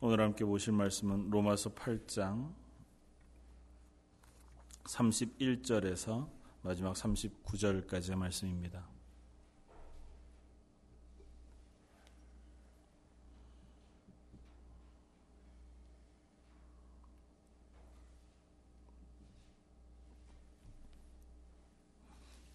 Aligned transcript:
오늘 0.00 0.20
함께 0.20 0.44
보실 0.44 0.74
말씀은 0.74 1.28
로마서 1.28 1.74
8장 1.74 2.54
31절에서 4.84 6.30
마지막 6.62 6.94
39절까지의 6.94 8.14
말씀입니다. 8.14 8.88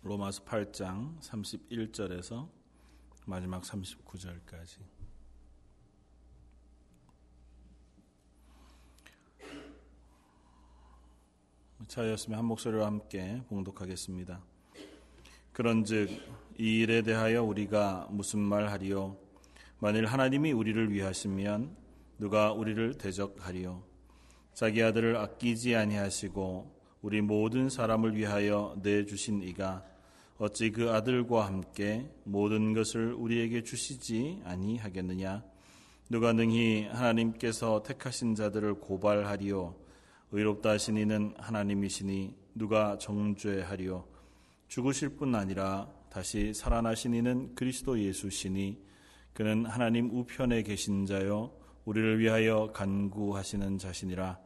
로마서 0.01 0.45
8장 0.45 1.19
31절에서 1.19 2.49
마지막 3.25 3.63
39절까지 3.63 5.02
차였으면 11.93 12.39
한 12.39 12.45
목소리로 12.45 12.85
함께 12.85 13.39
봉독하겠습니다. 13.49 14.41
그런즉 15.51 16.09
이 16.57 16.79
일에 16.79 17.03
대하여 17.03 17.43
우리가 17.43 18.07
무슨 18.09 18.39
말하리요? 18.39 19.15
만일 19.77 20.07
하나님이 20.07 20.53
우리를 20.53 20.91
위하시면 20.91 21.75
누가 22.17 22.51
우리를 22.51 22.95
대적하리요? 22.95 23.83
자기 24.55 24.81
아들을 24.81 25.17
아끼지 25.17 25.75
아니하시고 25.75 26.71
우리 27.03 27.21
모든 27.21 27.69
사람을 27.69 28.15
위하여 28.15 28.75
내 28.81 29.05
주신 29.05 29.43
이가 29.43 29.85
어찌 30.39 30.71
그 30.71 30.89
아들과 30.89 31.45
함께 31.45 32.09
모든 32.23 32.73
것을 32.73 33.13
우리에게 33.13 33.61
주시지 33.61 34.41
아니하겠느냐? 34.45 35.43
누가 36.09 36.33
능히 36.33 36.87
하나님께서 36.87 37.83
택하신 37.83 38.33
자들을 38.33 38.79
고발하리요 38.79 39.83
의롭다 40.33 40.71
하신 40.71 40.97
이는 40.97 41.31
하나님이시니 41.37 42.35
누가 42.55 42.97
정죄하리요? 42.97 44.03
죽으실 44.67 45.09
뿐 45.09 45.35
아니라 45.35 45.87
다시 46.09 46.55
살아나신 46.55 47.13
이는 47.13 47.53
그리스도 47.53 47.99
예수시니 47.99 48.81
그는 49.33 49.67
하나님 49.67 50.09
우편에 50.09 50.63
계신 50.63 51.05
자요 51.05 51.51
우리를 51.85 52.17
위하여 52.17 52.71
간구하시는 52.73 53.77
자신이라. 53.77 54.39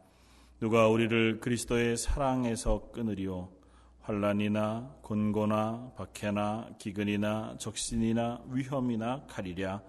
누가 0.60 0.90
우리를 0.90 1.40
그리스도의 1.40 1.96
사랑에서 1.96 2.92
끊으리요? 2.92 3.50
환란이나 4.02 4.98
곤고나 5.04 5.94
박해나 5.96 6.70
기근이나 6.80 7.56
적신이나 7.60 8.44
위험이나 8.50 9.24
칼이랴. 9.30 9.82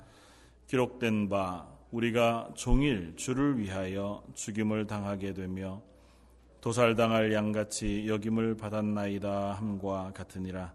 기록된 0.68 1.28
바 1.28 1.66
우리가 1.90 2.50
종일 2.54 3.14
주를 3.16 3.58
위하여 3.58 4.22
죽임을 4.34 4.86
당하게 4.86 5.32
되며 5.32 5.82
도살당할 6.60 7.32
양같이 7.32 8.08
여김을 8.08 8.56
받았나이다 8.56 9.52
함과 9.52 10.12
같으니라. 10.14 10.74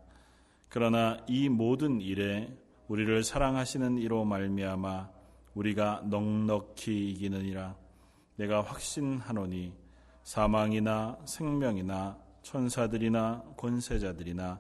그러나 0.70 1.18
이 1.28 1.50
모든 1.50 2.02
일에 2.02 2.52
우리를 2.88 3.24
사랑하시는 3.24 3.98
이로 4.00 4.26
말미암아 4.26 5.10
우리가 5.54 6.04
넉넉히 6.06 7.12
이기느니라. 7.12 7.76
내가 8.38 8.62
확신하노니 8.62 9.74
사망이나 10.24 11.18
생명이나 11.26 12.18
천사들이나 12.42 13.44
권세자들이나 13.58 14.60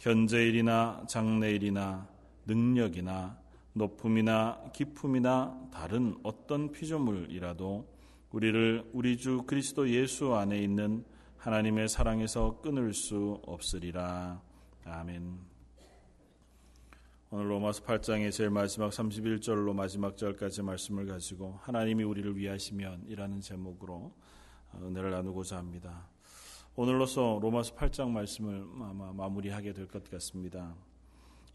현재일이나 0.00 1.04
장래일이나 1.08 2.08
능력이나 2.46 3.38
높음이나 3.74 4.70
기품이나 4.72 5.68
다른 5.72 6.16
어떤 6.22 6.70
피조물이라도 6.70 7.86
우리를 8.30 8.90
우리 8.92 9.16
주 9.16 9.42
그리스도 9.46 9.88
예수 9.90 10.34
안에 10.34 10.58
있는 10.58 11.04
하나님의 11.38 11.88
사랑에서 11.88 12.60
끊을 12.62 12.94
수 12.94 13.40
없으리라. 13.46 14.40
아멘. 14.84 15.38
오늘 17.30 17.50
로마서 17.50 17.82
8장의 17.82 18.30
제일 18.30 18.50
마지막 18.50 18.90
31절로 18.90 19.74
마지막 19.74 20.16
절까지 20.16 20.62
말씀을 20.62 21.06
가지고 21.06 21.58
하나님이 21.62 22.04
우리를 22.04 22.36
위하시면이라는 22.36 23.40
제목으로 23.40 24.12
은혜를 24.80 25.10
나누고자 25.10 25.56
합니다. 25.56 26.08
오늘로서 26.76 27.40
로마서 27.42 27.74
8장 27.74 28.10
말씀을 28.10 28.64
아마 28.80 29.12
마무리하게 29.12 29.72
될 29.72 29.88
것 29.88 30.08
같습니다. 30.10 30.74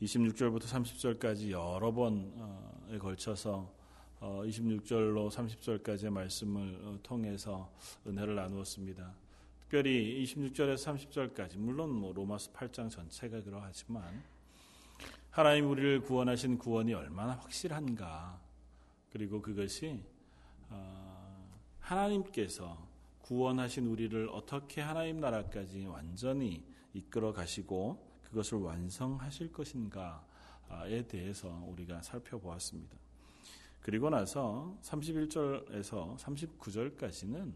26절부터 0.01 0.63
30절까지 0.63 1.51
여러 1.51 1.91
번에 1.91 2.97
걸쳐서 2.99 3.69
26절로 4.21 5.25
어, 5.25 5.29
30절까지의 5.29 6.09
말씀을 6.09 6.79
어, 6.83 6.99
통해서 7.03 7.71
은혜를 8.07 8.35
나누었습니다. 8.35 9.13
특별히 9.61 10.23
26절에서 10.23 10.97
30절까지 10.97 11.57
물론 11.57 11.91
뭐 11.91 12.13
로마서 12.13 12.51
8장 12.51 12.89
전체가 12.89 13.41
그러하지만 13.43 14.23
하나님 15.29 15.69
우리를 15.69 16.01
구원하신 16.01 16.57
구원이 16.57 16.93
얼마나 16.93 17.33
확실한가 17.33 18.41
그리고 19.11 19.41
그것이 19.41 20.01
어, 20.69 21.59
하나님께서 21.79 22.87
구원하신 23.21 23.85
우리를 23.85 24.29
어떻게 24.31 24.81
하나님 24.81 25.19
나라까지 25.19 25.85
완전히 25.85 26.63
이끌어 26.93 27.31
가시고 27.31 28.08
그것을 28.29 28.59
완성하실 28.59 29.51
것인가에 29.51 31.07
대해서 31.07 31.49
우리가 31.67 32.01
살펴보았습니다. 32.01 32.97
그리고 33.81 34.09
나서 34.09 34.77
31절에서 34.83 36.17
39절까지는 36.17 37.53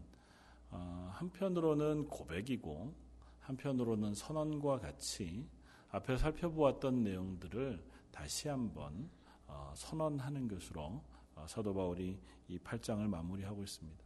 어, 0.70 1.10
한편으로는 1.12 2.08
고백이고 2.08 2.92
한편으로는 3.40 4.14
선언과 4.14 4.80
같이 4.80 5.46
앞에 5.90 6.16
살펴보았던 6.16 7.04
내용들을 7.04 7.84
다시 8.10 8.48
한번 8.48 9.08
어, 9.46 9.72
선언하는 9.76 10.48
것으로 10.48 11.02
어, 11.36 11.46
사도 11.46 11.72
바울이 11.72 12.18
이 12.48 12.58
8장을 12.58 13.06
마무리하고 13.06 13.62
있습니다. 13.62 14.02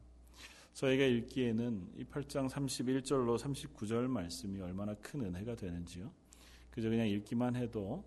저희가 0.75 1.05
읽기에는 1.05 1.93
이 1.97 2.05
8장 2.05 2.49
31절로 2.49 3.39
39절 3.39 4.07
말씀이 4.07 4.61
얼마나 4.61 4.95
큰 4.95 5.25
은혜가 5.25 5.57
되는지요. 5.57 6.11
그저 6.71 6.89
그냥 6.89 7.09
읽기만 7.09 7.57
해도 7.57 8.05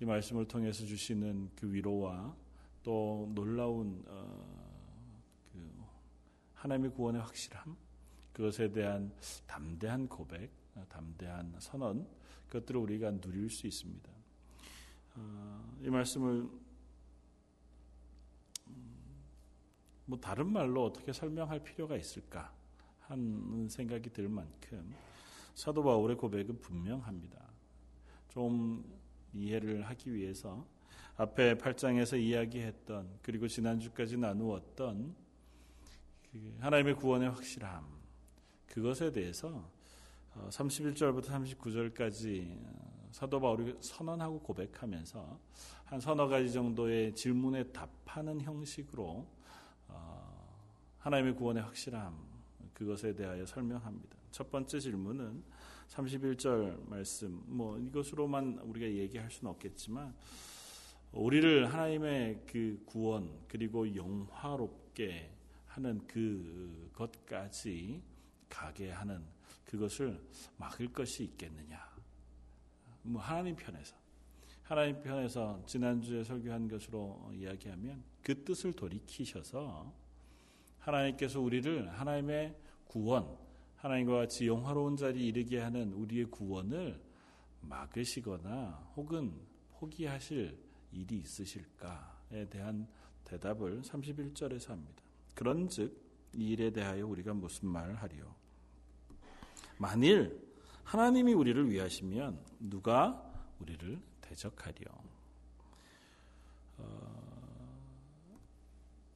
이 0.00 0.04
말씀을 0.04 0.46
통해서 0.46 0.84
주시는 0.84 1.50
그 1.56 1.72
위로와 1.72 2.34
또 2.82 3.30
놀라운 3.34 4.02
어, 4.08 4.82
그 5.52 5.84
하나님의 6.54 6.92
구원의 6.92 7.22
확실함 7.22 7.76
그것에 8.32 8.72
대한 8.72 9.12
담대한 9.46 10.08
고백, 10.08 10.50
담대한 10.88 11.54
선언 11.58 12.08
그것들을 12.48 12.80
우리가 12.80 13.20
누릴 13.20 13.48
수 13.50 13.66
있습니다. 13.66 14.10
어, 15.14 15.76
이 15.82 15.90
말씀을 15.90 16.48
음, 18.68 18.94
뭐 20.06 20.18
다른 20.18 20.50
말로 20.50 20.84
어떻게 20.84 21.12
설명할 21.12 21.62
필요가 21.62 21.96
있을까 21.96 22.52
하는 23.02 23.68
생각이 23.68 24.10
들 24.10 24.28
만큼 24.28 24.94
사도 25.54 25.82
바울의 25.82 26.16
고백은 26.16 26.60
분명합니다. 26.60 27.51
좀 28.32 28.82
이해를 29.34 29.82
하기 29.82 30.14
위해서 30.14 30.66
앞에 31.16 31.58
8장에서 31.58 32.18
이야기했던 32.18 33.18
그리고 33.20 33.46
지난주까지 33.46 34.16
나누었던 34.16 35.14
그 36.30 36.56
하나님의 36.60 36.96
구원의 36.96 37.28
확실함 37.28 37.84
그것에 38.68 39.12
대해서 39.12 39.70
31절부터 40.48 41.28
어, 41.28 41.30
39절까지 41.30 42.56
어, 42.64 43.08
사도 43.10 43.38
바울이 43.38 43.76
선언하고 43.80 44.40
고백하면서 44.40 45.38
한 45.84 46.00
서너 46.00 46.26
가지 46.26 46.50
정도의 46.50 47.14
질문에 47.14 47.64
답하는 47.64 48.40
형식으로 48.40 49.28
어, 49.88 50.56
하나님의 51.00 51.34
구원의 51.34 51.64
확실함 51.64 52.16
그것에 52.72 53.14
대하여 53.14 53.44
설명합니다. 53.44 54.16
첫 54.30 54.50
번째 54.50 54.80
질문은 54.80 55.44
31절 55.92 56.88
말씀 56.88 57.42
뭐 57.46 57.78
이것으로만 57.78 58.60
우리가 58.62 58.86
얘기할 58.86 59.30
수는 59.30 59.50
없겠지만 59.50 60.14
우리를 61.12 61.70
하나님의 61.70 62.44
그 62.46 62.82
구원 62.86 63.30
그리고 63.46 63.94
영화롭게 63.94 65.30
하는 65.66 66.06
그것까지 66.06 68.02
가게 68.48 68.90
하는 68.90 69.22
그것을 69.66 70.18
막을 70.56 70.92
것이 70.92 71.24
있겠느냐? 71.24 71.92
뭐 73.02 73.20
하나님 73.20 73.54
편에서 73.56 73.94
하나님 74.62 75.02
편에서 75.02 75.62
지난주에 75.66 76.24
설교한 76.24 76.68
것으로 76.68 77.30
이야기하면 77.34 78.02
그 78.22 78.44
뜻을 78.44 78.72
돌이키셔서 78.72 79.92
하나님께서 80.78 81.40
우리를 81.40 81.90
하나님의 81.90 82.56
구원, 82.86 83.36
하나님과 83.82 84.16
같이 84.18 84.46
영화로운 84.46 84.96
자리에 84.96 85.26
이르게 85.26 85.58
하는 85.58 85.92
우리의 85.92 86.26
구원을 86.26 87.02
막으시거나 87.62 88.92
혹은 88.94 89.34
포기하실 89.72 90.56
일이 90.92 91.18
있으실까에 91.18 92.48
대한 92.48 92.86
대답을 93.24 93.82
31절에서 93.82 94.68
합니다. 94.68 95.02
그런즉 95.34 96.00
이 96.34 96.50
일에 96.50 96.70
대하여 96.70 97.04
우리가 97.08 97.34
무슨 97.34 97.68
말을 97.70 97.96
하리요? 97.96 98.32
만일 99.78 100.40
하나님이 100.84 101.32
우리를 101.32 101.68
위하시면 101.68 102.38
누가 102.60 103.20
우리를 103.58 104.00
대적하리요? 104.20 104.86
어, 106.78 107.82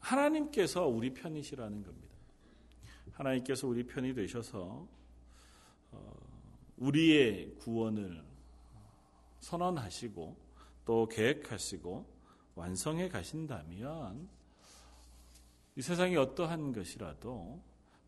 하나님께서 0.00 0.88
우리 0.88 1.14
편이시라는 1.14 1.84
겁니다. 1.84 2.05
하나님께서 3.16 3.66
우리 3.66 3.86
편이 3.86 4.14
되셔서 4.14 4.86
어, 5.92 6.16
우리의 6.76 7.54
구원을 7.56 8.22
선언하시고 9.40 10.36
또 10.84 11.08
계획하시고 11.08 12.04
완성해 12.54 13.08
가신다면 13.08 14.28
이 15.76 15.82
세상이 15.82 16.16
어떠한 16.16 16.72
것이라도 16.72 17.60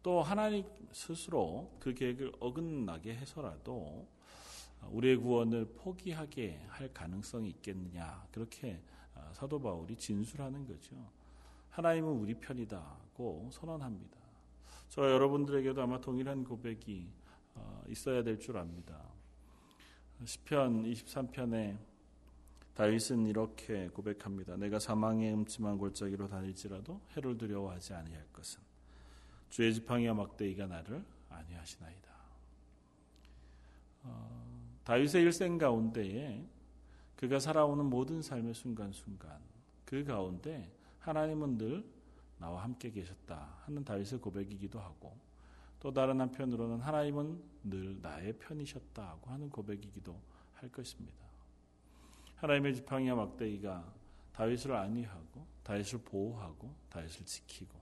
또 0.02 0.22
하나님 0.22 0.64
스스로 0.92 1.74
그 1.80 1.94
계획을 1.94 2.32
어긋나게 2.38 3.14
해서라도 3.14 4.06
우리의 4.90 5.16
구원을 5.16 5.74
포기하게 5.74 6.64
할 6.68 6.92
가능성이 6.92 7.48
있겠느냐 7.48 8.26
그렇게 8.30 8.80
아, 9.14 9.32
사도 9.32 9.60
바울이 9.60 9.96
진술하는 9.96 10.66
거죠. 10.66 10.96
하나님은 11.70 12.10
우리 12.10 12.34
편이다고 12.34 13.48
선언합니다. 13.52 14.17
저 14.88 15.02
여러분들에게도 15.10 15.82
아마 15.82 16.00
동일한 16.00 16.44
고백이 16.44 17.08
어, 17.54 17.82
있어야 17.88 18.22
될 18.22 18.38
줄 18.38 18.56
압니다. 18.56 19.02
시편 20.24 20.84
23편에 20.84 21.78
다윗은 22.74 23.26
이렇게 23.26 23.88
고백합니다. 23.88 24.56
내가 24.56 24.78
사망의 24.78 25.32
음침한 25.34 25.78
골짜기로 25.78 26.28
다닐지라도 26.28 27.00
해를 27.16 27.36
두려워하지 27.36 27.94
아니할 27.94 28.24
것은 28.32 28.60
주의 29.50 29.74
지팡이와 29.74 30.14
막대기가 30.14 30.66
나를 30.66 31.04
아니하시나이다. 31.28 32.08
어, 34.04 34.78
다윗의 34.84 35.22
일생 35.22 35.58
가운데에 35.58 36.44
그가 37.16 37.40
살아오는 37.40 37.84
모든 37.84 38.22
삶의 38.22 38.54
순간순간 38.54 39.38
그 39.84 40.04
가운데 40.04 40.70
하나님은 41.00 41.58
늘 41.58 41.84
나와 42.38 42.62
함께 42.62 42.90
계셨다 42.90 43.62
하는 43.64 43.84
다윗의 43.84 44.20
고백이기도 44.20 44.78
하고 44.78 45.16
또 45.80 45.92
다른 45.92 46.20
한편으로는 46.20 46.80
하나님은 46.80 47.42
늘 47.64 48.00
나의 48.00 48.38
편이셨다고 48.38 49.30
하는 49.30 49.48
고백이기도 49.50 50.20
할 50.54 50.70
것입니다. 50.70 51.16
하나님의 52.36 52.76
지팡이와 52.76 53.16
막대기가 53.16 53.92
다윗을 54.32 54.72
안위하고 54.72 55.46
다윗을 55.62 56.00
보호하고 56.02 56.74
다윗을 56.90 57.26
지키고 57.26 57.78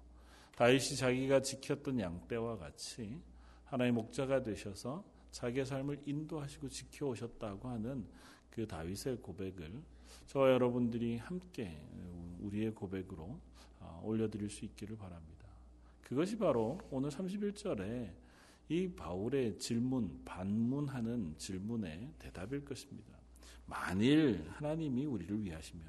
다윗이 0.56 0.96
자기가 0.96 1.40
지켰던 1.42 2.00
양떼와 2.00 2.56
같이 2.56 3.20
하나의 3.66 3.92
목자가 3.92 4.42
되셔서 4.42 5.04
자기의 5.30 5.66
삶을 5.66 6.02
인도하시고 6.06 6.68
지켜오셨다고 6.70 7.68
하는 7.68 8.06
그 8.50 8.66
다윗의 8.66 9.18
고백을 9.18 9.82
저와 10.26 10.52
여러분들이 10.52 11.18
함께 11.18 11.78
우리의 12.40 12.74
고백으로 12.74 13.22
어, 13.24 13.40
올려드릴 14.02 14.50
수 14.50 14.64
있기를 14.64 14.96
바랍니다. 14.96 15.46
그것이 16.02 16.38
바로 16.38 16.78
오늘 16.90 17.10
31절에 17.10 18.12
이 18.68 18.88
바울의 18.88 19.58
질문, 19.58 20.22
반문하는 20.24 21.36
질문의 21.36 22.12
대답일 22.18 22.64
것입니다. 22.64 23.16
만일 23.66 24.48
하나님이 24.50 25.06
우리를 25.06 25.42
위하시면, 25.44 25.86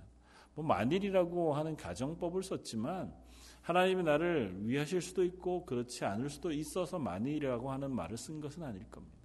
뭐 0.55 0.65
만일이라고 0.65 1.53
하는 1.53 1.75
가정법을 1.75 2.43
썼지만 2.43 3.13
하나님이 3.61 4.03
나를 4.03 4.67
위하실 4.67 5.01
수도 5.01 5.23
있고 5.23 5.65
그렇지 5.65 6.05
않을 6.05 6.29
수도 6.29 6.51
있어서 6.51 6.97
만일이라고 6.97 7.71
하는 7.71 7.91
말을 7.91 8.17
쓴 8.17 8.41
것은 8.41 8.63
아닐 8.63 8.89
겁니다. 8.89 9.17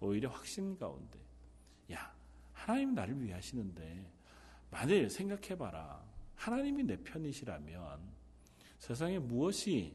오히려 0.00 0.30
확신 0.30 0.76
가운데, 0.78 1.18
야, 1.92 2.14
하나님 2.52 2.94
나를 2.94 3.20
위하시는데 3.20 4.10
만일 4.70 5.10
생각해봐라. 5.10 6.09
하나님이 6.40 6.84
내 6.84 6.96
편이시라면 6.96 8.00
세상에 8.78 9.18
무엇이 9.18 9.94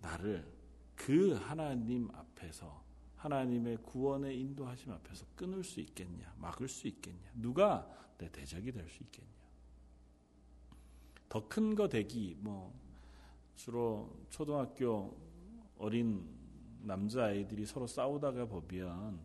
나를 0.00 0.46
그 0.94 1.32
하나님 1.32 2.08
앞에서 2.14 2.84
하나님의 3.16 3.78
구원의 3.78 4.38
인도하심 4.38 4.92
앞에서 4.92 5.26
끊을 5.34 5.64
수 5.64 5.80
있겠냐, 5.80 6.32
막을 6.38 6.68
수 6.68 6.86
있겠냐, 6.86 7.28
누가 7.34 7.90
내 8.18 8.30
대적이 8.30 8.70
될 8.70 8.88
수 8.88 9.02
있겠냐. 9.02 9.34
더 11.28 11.48
큰 11.48 11.74
거 11.74 11.88
되기, 11.88 12.36
뭐, 12.38 12.72
주로 13.56 14.16
초등학교 14.30 15.16
어린 15.78 16.24
남자 16.82 17.24
아이들이 17.24 17.66
서로 17.66 17.88
싸우다가 17.88 18.46
보면, 18.46 19.18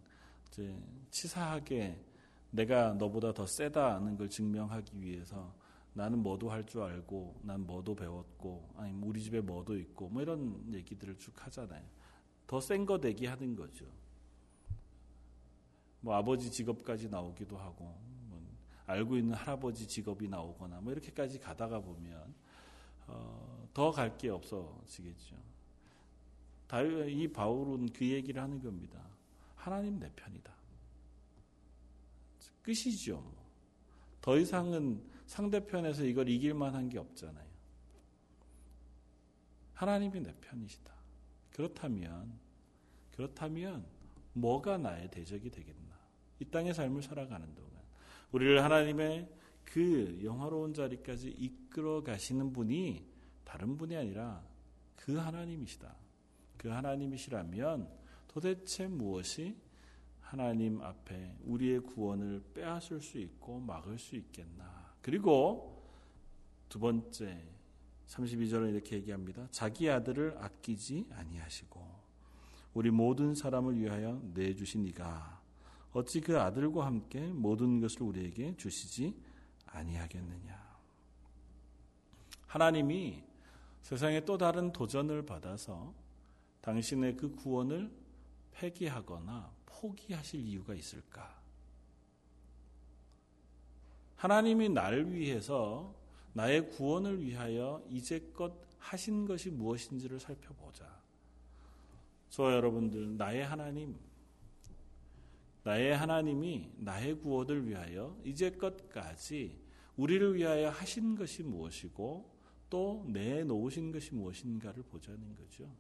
이제 0.47 0.75
치사하게 1.11 2.03
내가 2.49 2.93
너보다 2.93 3.33
더 3.33 3.45
세다는 3.45 4.17
걸 4.17 4.29
증명하기 4.29 4.99
위해서 4.99 5.53
나는 5.93 6.19
뭐도 6.19 6.49
할 6.49 6.65
줄 6.65 6.81
알고 6.81 7.41
난 7.43 7.65
뭐도 7.65 7.95
배웠고 7.95 8.69
아니 8.77 8.93
우리 9.03 9.21
집에 9.21 9.41
뭐도 9.41 9.77
있고 9.77 10.09
뭐 10.09 10.21
이런 10.21 10.73
얘기들을 10.73 11.17
쭉 11.17 11.33
하잖아요. 11.45 11.85
더 12.47 12.59
센 12.59 12.85
거 12.85 12.99
되기 12.99 13.25
하는 13.25 13.55
거죠. 13.55 13.85
뭐 16.01 16.15
아버지 16.15 16.49
직업까지 16.49 17.09
나오기도 17.09 17.57
하고 17.57 17.83
뭐 18.29 18.41
알고 18.85 19.17
있는 19.17 19.33
할아버지 19.35 19.87
직업이 19.87 20.27
나오거나 20.27 20.79
뭐 20.81 20.91
이렇게까지 20.93 21.39
가다가 21.39 21.79
보면 21.79 22.33
어, 23.07 23.67
더 23.73 23.91
갈 23.91 24.17
게 24.17 24.29
없어지겠죠. 24.29 25.35
이 27.07 27.27
바울은 27.27 27.87
그 27.93 28.07
얘기를 28.07 28.41
하는 28.41 28.61
겁니다. 28.61 29.03
하나님 29.55 29.99
내 29.99 30.11
편이다. 30.15 30.53
끝이죠. 32.61 33.15
뭐. 33.19 33.33
더 34.21 34.37
이상은 34.37 35.01
상대편에서 35.29 36.05
이걸 36.05 36.27
이길 36.27 36.55
만한 36.55 36.89
게 36.89 36.97
없잖아요. 36.97 37.47
하나님이 39.75 40.21
내 40.21 40.33
편이시다. 40.41 40.91
그렇다면, 41.51 42.33
그렇다면, 43.11 43.85
뭐가 44.33 44.79
나의 44.79 45.11
대적이 45.11 45.51
되겠나? 45.51 45.97
이 46.39 46.45
땅의 46.45 46.73
삶을 46.73 47.03
살아가는 47.03 47.53
동안, 47.53 47.71
우리를 48.31 48.63
하나님의 48.63 49.29
그 49.63 50.19
영화로운 50.23 50.73
자리까지 50.73 51.29
이끌어 51.29 52.01
가시는 52.01 52.51
분이 52.51 53.07
다른 53.43 53.77
분이 53.77 53.95
아니라 53.95 54.43
그 54.95 55.15
하나님이시다. 55.15 55.95
그 56.57 56.69
하나님이시라면 56.69 57.87
도대체 58.27 58.87
무엇이 58.87 59.55
하나님 60.21 60.81
앞에 60.81 61.35
우리의 61.43 61.81
구원을 61.81 62.43
빼앗을 62.55 62.99
수 62.99 63.19
있고 63.19 63.59
막을 63.59 63.99
수 63.99 64.15
있겠나? 64.15 64.78
그리고 65.01 65.83
두 66.67 66.79
번째 66.79 67.43
32절은 68.07 68.73
이렇게 68.73 68.95
얘기합니다. 68.97 69.47
자기 69.51 69.89
아들을 69.89 70.37
아끼지 70.39 71.07
아니하시고 71.11 71.99
우리 72.73 72.91
모든 72.91 73.33
사람을 73.33 73.79
위하여 73.79 74.21
내주신 74.33 74.85
이가 74.85 75.41
어찌 75.91 76.21
그 76.21 76.39
아들과 76.39 76.85
함께 76.85 77.19
모든 77.27 77.79
것을 77.79 78.03
우리에게 78.03 78.55
주시지 78.57 79.15
아니하겠느냐. 79.65 80.69
하나님이 82.45 83.23
세상에 83.81 84.21
또 84.25 84.37
다른 84.37 84.71
도전을 84.71 85.25
받아서 85.25 85.93
당신의 86.61 87.15
그 87.17 87.35
구원을 87.35 87.91
폐기하거나 88.51 89.51
포기하실 89.65 90.41
이유가 90.41 90.73
있을까? 90.73 91.38
하나님이 94.19 94.67
나를 94.67 95.13
위해서 95.13 95.95
나의 96.33 96.71
구원을 96.71 97.21
위하여 97.23 97.81
이제껏 97.89 98.53
하신 98.77 99.25
것이 99.25 99.49
무엇인지를 99.49 100.19
살펴보자. 100.19 100.85
저 102.29 102.51
여러분들, 102.51 103.15
나의 103.15 103.45
하나님, 103.45 103.97
나의 105.63 105.95
하나님이 105.95 106.69
나의 106.75 107.17
구원을 107.21 107.65
위하여 107.65 108.17
이제껏까지 108.25 109.57
우리를 109.95 110.35
위하여 110.35 110.69
하신 110.69 111.15
것이 111.15 111.41
무엇이고 111.43 112.29
또 112.69 113.05
내놓으신 113.07 113.93
것이 113.93 114.13
무엇인가를 114.13 114.83
보자는 114.83 115.33
거죠. 115.37 115.73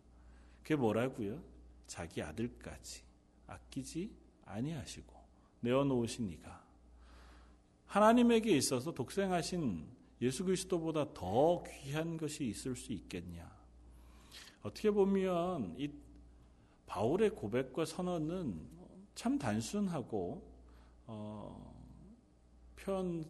그게 0.63 0.77
뭐라고요? 0.77 1.43
자기 1.87 2.21
아들까지 2.21 3.03
아끼지 3.47 4.15
아니하시고 4.45 5.13
내어놓으신 5.59 6.29
이가 6.29 6.68
하나님에게 7.89 8.55
있어서 8.55 8.93
독생하신 8.93 9.83
예수 10.21 10.45
그리스도보다 10.45 11.11
더 11.13 11.63
귀한 11.63 12.17
것이 12.17 12.45
있을 12.45 12.75
수 12.75 12.93
있겠냐? 12.93 13.49
어떻게 14.61 14.91
보면 14.91 15.75
이 15.77 15.89
바울의 16.85 17.31
고백과 17.31 17.85
선언은 17.85 18.61
참 19.15 19.39
단순하고 19.39 20.47
어, 21.07 21.73
표현 22.75 23.25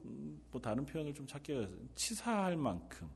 뭐 0.52 0.60
다른 0.60 0.86
표현을 0.86 1.14
좀 1.14 1.26
찾기가 1.26 1.70
치사할 1.96 2.58
만큼 2.58 3.10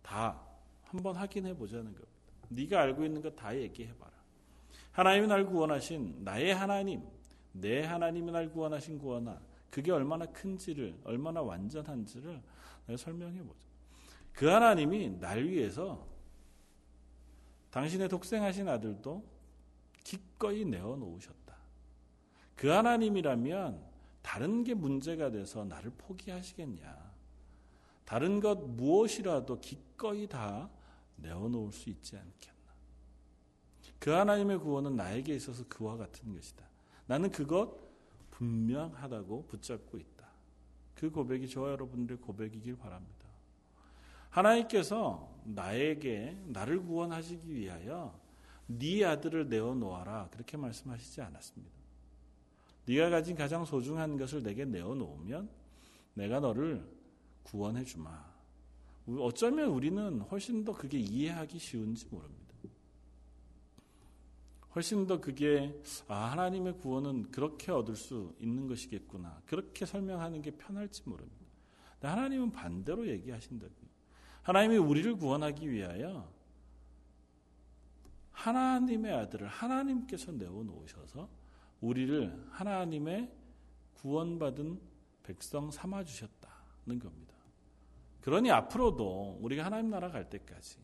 다 0.00 0.40
한번 0.84 1.16
확인해 1.16 1.56
보자는 1.56 1.86
겁니다. 1.86 2.08
네가 2.50 2.82
알고 2.82 3.04
있는 3.04 3.20
것다 3.20 3.56
얘기해 3.58 3.96
봐라. 3.96 4.12
하나님이 4.92 5.26
날 5.26 5.44
구원하신 5.44 6.22
나의 6.22 6.54
하나님, 6.54 7.02
내 7.52 7.82
하나님이 7.82 8.30
날 8.30 8.48
구원하신 8.52 8.98
구원아, 8.98 9.40
그게 9.72 9.90
얼마나 9.90 10.26
큰지를, 10.26 11.00
얼마나 11.02 11.40
완전한지를 11.40 12.42
설명해 12.94 13.42
보자. 13.42 13.66
그 14.34 14.44
하나님이 14.44 15.18
날 15.18 15.44
위해서 15.44 16.06
당신의 17.70 18.10
독생하신 18.10 18.68
아들도 18.68 19.24
기꺼이 20.04 20.66
내어 20.66 20.94
놓으셨다. 20.96 21.56
그 22.54 22.68
하나님이라면 22.68 23.82
다른 24.20 24.62
게 24.62 24.74
문제가 24.74 25.30
돼서 25.30 25.64
나를 25.64 25.90
포기하시겠냐? 25.96 27.12
다른 28.04 28.40
것 28.40 28.56
무엇이라도 28.56 29.58
기꺼이 29.60 30.26
다 30.26 30.68
내어 31.16 31.48
놓을 31.48 31.72
수 31.72 31.88
있지 31.88 32.18
않겠나? 32.18 32.74
그 33.98 34.10
하나님의 34.10 34.58
구원은 34.58 34.96
나에게 34.96 35.34
있어서 35.34 35.64
그와 35.66 35.96
같은 35.96 36.34
것이다. 36.34 36.62
나는 37.06 37.30
그것 37.30 37.81
분명하다고 38.42 39.46
붙잡고 39.46 39.98
있다. 39.98 40.26
그 40.96 41.10
고백이 41.10 41.48
저와 41.48 41.70
여러분들의 41.70 42.20
고백이길 42.20 42.76
바랍니다. 42.76 43.28
하나님께서 44.30 45.32
나에게 45.44 46.36
나를 46.46 46.82
구원하시기 46.82 47.54
위하여 47.54 48.18
네 48.66 49.04
아들을 49.04 49.48
내어 49.48 49.74
놓아라 49.74 50.28
그렇게 50.32 50.56
말씀하시지 50.56 51.20
않았습니다. 51.20 51.72
네가 52.86 53.10
가진 53.10 53.36
가장 53.36 53.64
소중한 53.64 54.16
것을 54.16 54.42
내게 54.42 54.64
내어 54.64 54.94
놓으면 54.94 55.48
내가 56.14 56.40
너를 56.40 56.84
구원해 57.44 57.84
주마. 57.84 58.32
어쩌면 59.18 59.68
우리는 59.68 60.20
훨씬 60.22 60.64
더 60.64 60.72
그게 60.72 60.98
이해하기 60.98 61.58
쉬운지 61.60 62.06
모릅니다. 62.10 62.41
훨씬 64.74 65.06
더 65.06 65.20
그게 65.20 65.78
아, 66.08 66.30
하나님의 66.30 66.78
구원은 66.78 67.30
그렇게 67.30 67.70
얻을 67.72 67.94
수 67.94 68.34
있는 68.38 68.66
것이겠구나. 68.66 69.42
그렇게 69.46 69.84
설명하는 69.84 70.40
게 70.40 70.50
편할지 70.52 71.02
모릅니다. 71.06 71.42
하나님은 72.00 72.52
반대로 72.52 73.06
얘기하신다고요. 73.06 73.92
하나님이 74.42 74.78
우리를 74.78 75.16
구원하기 75.16 75.70
위하여 75.70 76.32
하나님의 78.32 79.12
아들을 79.12 79.46
하나님께서 79.46 80.32
내어 80.32 80.64
놓으셔서 80.64 81.28
우리를 81.80 82.48
하나님의 82.50 83.30
구원받은 83.94 84.80
백성 85.22 85.70
삼아 85.70 86.02
주셨다는 86.02 86.98
겁니다. 86.98 87.34
그러니 88.20 88.50
앞으로도 88.50 89.38
우리가 89.40 89.64
하나님 89.64 89.90
나라 89.90 90.10
갈 90.10 90.28
때까지 90.28 90.78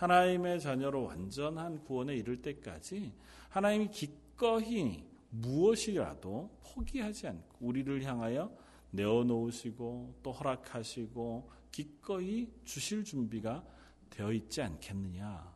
하나님의 0.00 0.60
자녀로 0.60 1.04
완전한 1.04 1.84
구원에 1.84 2.16
이를 2.16 2.40
때까지 2.40 3.12
하나님이 3.50 3.90
기꺼이 3.90 5.04
무엇이라도 5.28 6.58
포기하지 6.64 7.28
않고 7.28 7.66
우리를 7.66 8.02
향하여 8.04 8.50
내어 8.92 9.24
놓으시고 9.24 10.20
또 10.22 10.32
허락하시고 10.32 11.50
기꺼이 11.70 12.50
주실 12.64 13.04
준비가 13.04 13.62
되어 14.08 14.32
있지 14.32 14.62
않겠느냐. 14.62 15.54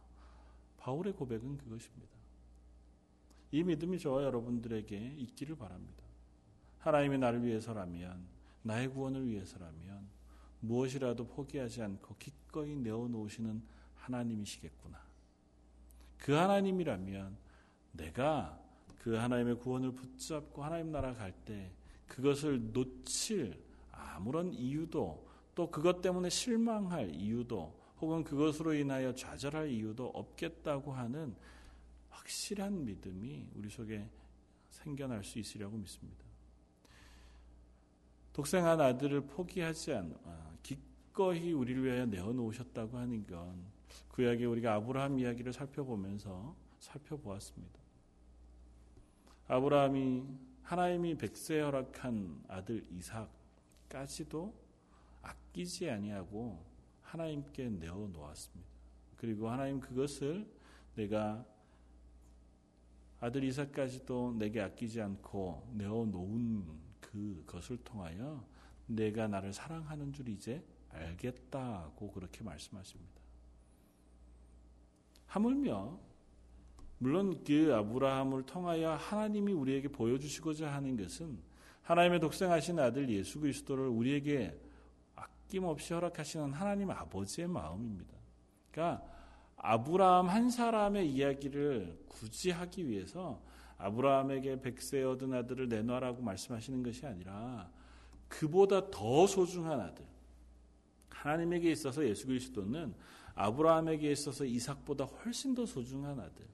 바울의 0.77 1.15
고백은 1.15 1.57
그것입니다. 1.57 2.13
이 3.51 3.63
믿음이 3.63 3.99
저와 3.99 4.25
여러분들에게 4.25 5.15
있기를 5.17 5.57
바랍니다. 5.57 6.05
하나님이 6.81 7.17
나를 7.17 7.43
위해서라면, 7.43 8.27
나의 8.63 8.89
구원을 8.89 9.27
위해서라면, 9.27 10.07
무엇이라도 10.61 11.29
포기하지 11.29 11.83
않고 11.83 12.17
기꺼이 12.19 12.77
내어놓으시는 12.77 13.63
하나님이시겠구나. 14.05 14.99
그 16.19 16.33
하나님이라면 16.33 17.37
내가 17.93 18.59
그 18.99 19.15
하나님의 19.15 19.59
구원을 19.59 19.93
붙잡고 19.93 20.65
하나님 20.65 20.91
나라 20.91 21.13
갈 21.15 21.33
때 21.45 21.71
그것을 22.09 22.73
놓칠 22.73 23.63
아무런 23.93 24.53
이유도 24.53 25.29
또 25.55 25.71
그것 25.71 26.01
때문에 26.01 26.31
실망할 26.31 27.15
이유도 27.15 27.79
혹은 28.01 28.25
그것으로 28.25 28.75
인하여 28.75 29.15
좌절할 29.15 29.69
이유도 29.71 30.09
없겠다고 30.09 30.93
하는 30.93 31.35
확실한 32.11 32.85
믿음이 32.85 33.49
우리 33.55 33.69
속에 33.69 34.09
생겨날 34.71 35.23
수 35.25 35.39
있으려고 35.39 35.77
믿습니다. 35.77 36.25
독생한 38.33 38.81
아들을 38.81 39.27
포기하지 39.27 39.95
않, 39.95 40.15
아, 40.25 40.53
기꺼이 40.63 41.53
우리를 41.53 41.85
위하여 41.85 42.05
내어놓으셨다고 42.07 42.99
하는 42.99 43.27
건 43.27 43.74
구약에 44.09 44.45
우리가 44.45 44.75
아브라함 44.75 45.19
이야기를 45.19 45.53
살펴보면서 45.53 46.55
살펴보았습니다. 46.79 47.79
아브라함이 49.49 50.25
하나님이 50.63 51.17
백세 51.17 51.61
허락한 51.61 52.45
아들 52.49 52.85
이삭까지도 52.91 54.55
아끼지 55.23 55.91
아니하고 55.91 56.65
하나님께 57.03 57.69
내어 57.71 58.09
놓았습니다. 58.13 58.71
그리고 59.17 59.49
하나님 59.51 59.81
그것을 59.81 60.51
내가 60.95 61.45
아들 63.21 63.45
이삭까지도 63.45 64.35
내게 64.39 64.61
아끼지 64.61 65.01
않고 65.01 65.73
내어 65.75 66.05
놓은 66.05 66.65
그것을 67.01 67.79
통하여 67.85 68.47
내가 68.87 69.29
나를 69.29 69.53
사랑하는 69.53 70.13
줄 70.13 70.29
이제 70.29 70.63
알겠다고 70.91 72.13
그렇게 72.13 72.45
말씀하십니다. 72.45 73.24
하물며 75.35 75.99
물론 76.99 77.43
그 77.45 77.75
아브라함을 77.75 78.45
통하여 78.45 78.93
하나님이 78.93 79.53
우리에게 79.53 79.89
보여주시고자 79.89 80.73
하는 80.73 80.97
것은 80.97 81.39
하나님의 81.83 82.21
독생하신 82.21 82.79
아들 82.79 83.11
예수 83.11 83.41
그리스도를 83.41 83.89
우리에게 83.89 84.57
아낌없이 85.17 85.93
허락하시는 85.93 86.53
하나님 86.53 86.91
아버지의 86.91 87.49
마음입니다. 87.49 88.15
그러니까 88.71 89.05
아브라함 89.57 90.29
한 90.29 90.51
사람의 90.51 91.11
이야기를 91.11 92.05
굳이 92.09 92.53
하기 92.53 92.89
위해서 92.89 93.43
아브라함에게 93.79 94.61
백세 94.61 95.03
얻은 95.03 95.35
아들을 95.35 95.69
내놔라고 95.69 96.23
말씀하시는 96.23 96.81
것이 96.85 97.07
아니라 97.07 97.69
그보다 98.29 98.89
더 98.89 99.27
소중한 99.27 99.81
아들. 99.81 100.05
하나님에게 101.11 101.73
있어서 101.73 102.07
예수 102.07 102.27
그리스도는 102.27 102.95
아브라함에게 103.35 104.11
있어서 104.13 104.45
이삭보다 104.45 105.05
훨씬 105.05 105.55
더 105.55 105.67
소중한 105.67 106.21
아들. 106.21 106.47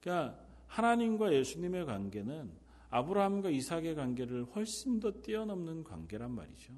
그러니까 0.00 0.38
하나님과 0.68 1.32
예수님의 1.32 1.86
관계는 1.86 2.50
아브라함과 2.90 3.50
이삭의 3.50 3.94
관계를 3.94 4.44
훨씬 4.54 5.00
더 5.00 5.10
뛰어넘는 5.10 5.84
관계란 5.84 6.30
말이죠. 6.30 6.72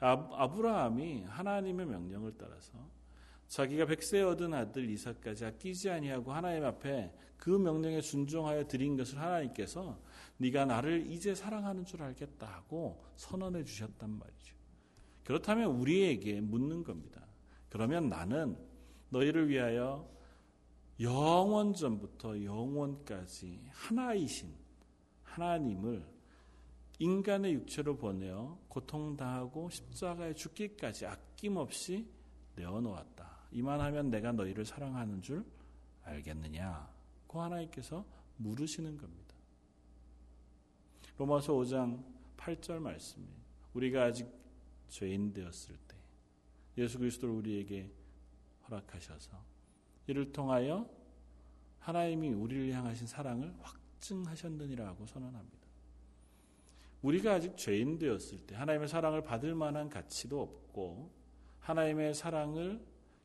아브라함이 0.00 1.24
하나님의 1.24 1.86
명령을 1.86 2.34
따라서 2.38 2.72
자기가 3.48 3.86
백세 3.86 4.22
얻은 4.22 4.54
아들 4.54 4.88
이삭까지 4.88 5.44
아끼지 5.44 5.90
아니하고 5.90 6.32
하나님 6.32 6.64
앞에 6.64 7.12
그 7.36 7.50
명령에 7.50 8.00
순종하여 8.00 8.66
드린 8.66 8.96
것을 8.96 9.18
하나님께서 9.18 10.00
네가 10.38 10.66
나를 10.66 11.10
이제 11.10 11.34
사랑하는 11.34 11.84
줄 11.84 12.02
알겠다 12.02 12.46
하고 12.46 13.04
선언해 13.16 13.64
주셨단 13.64 14.10
말이죠. 14.10 14.54
그렇다면 15.24 15.70
우리에게 15.72 16.40
묻는 16.40 16.82
겁니다. 16.82 17.26
그러면 17.70 18.08
나는 18.08 18.56
너희를 19.08 19.48
위하여 19.48 20.06
영원 21.00 21.72
전부터 21.72 22.44
영원까지 22.44 23.60
하나이신 23.70 24.52
하나님을 25.22 26.06
인간의 26.98 27.54
육체로 27.54 27.96
보내어 27.96 28.58
고통당하고 28.68 29.70
십자가에 29.70 30.34
죽기까지 30.34 31.06
아낌없이 31.06 32.06
내어놓았다. 32.56 33.30
이만하면 33.52 34.10
내가 34.10 34.32
너희를 34.32 34.66
사랑하는 34.66 35.22
줄 35.22 35.44
알겠느냐? 36.02 36.90
그 37.26 37.38
하나님께서 37.38 38.04
물으시는 38.36 38.98
겁니다. 38.98 39.34
로마서 41.16 41.54
5장 41.54 42.02
8절 42.36 42.78
말씀이 42.78 43.26
우리가 43.74 44.04
아직 44.04 44.28
죄인 44.88 45.32
되었을 45.32 45.76
때 45.88 45.89
예수 46.80 46.98
그리스도를 46.98 47.34
우리에게 47.34 47.92
허락하셔서 48.66 49.36
이를 50.06 50.32
통하여 50.32 50.88
하나님이 51.78 52.30
우리를 52.30 52.72
향하신 52.72 53.06
사랑을 53.06 53.54
확증하셨느니라고 53.60 55.06
선언합니다. 55.06 55.58
우리가 57.02 57.34
아직 57.34 57.56
죄인 57.56 57.98
되었을 57.98 58.46
때 58.46 58.54
하나님의 58.56 58.88
사랑을 58.88 59.22
받을 59.22 59.54
만한 59.54 59.88
가치도 59.88 60.40
없고 60.40 61.10
하나님의 61.60 62.14
사랑을 62.14 62.84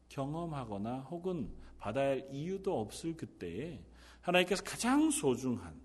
경험하거나 0.10 1.00
혹은 1.02 1.50
받아야 1.78 2.10
할 2.10 2.28
이유도 2.32 2.80
없을 2.80 3.16
그때에 3.16 3.82
하나님께서 4.22 4.64
가장 4.64 5.10
소중한 5.10 5.80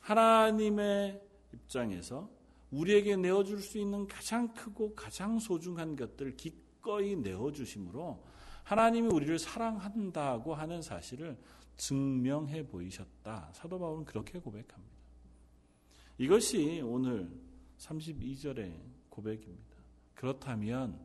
하나님의 0.00 1.20
입장에서 1.52 2.30
우리에게 2.70 3.16
내어줄 3.16 3.60
수 3.60 3.78
있는 3.78 4.06
가장 4.06 4.54
크고 4.54 4.94
가장 4.94 5.38
소중한 5.38 5.96
것들을 5.96 6.36
기 6.36 6.59
꺼이 6.80 7.16
내어주심으로 7.16 8.24
하나님이 8.64 9.08
우리를 9.08 9.38
사랑한다고 9.38 10.54
하는 10.54 10.82
사실을 10.82 11.36
증명해 11.76 12.66
보이셨다. 12.66 13.50
사도 13.52 13.78
바울은 13.78 14.04
그렇게 14.04 14.38
고백합니다. 14.38 14.96
이것이 16.18 16.82
오늘 16.84 17.30
32절의 17.78 18.78
고백입니다. 19.08 19.76
그렇다면 20.14 21.00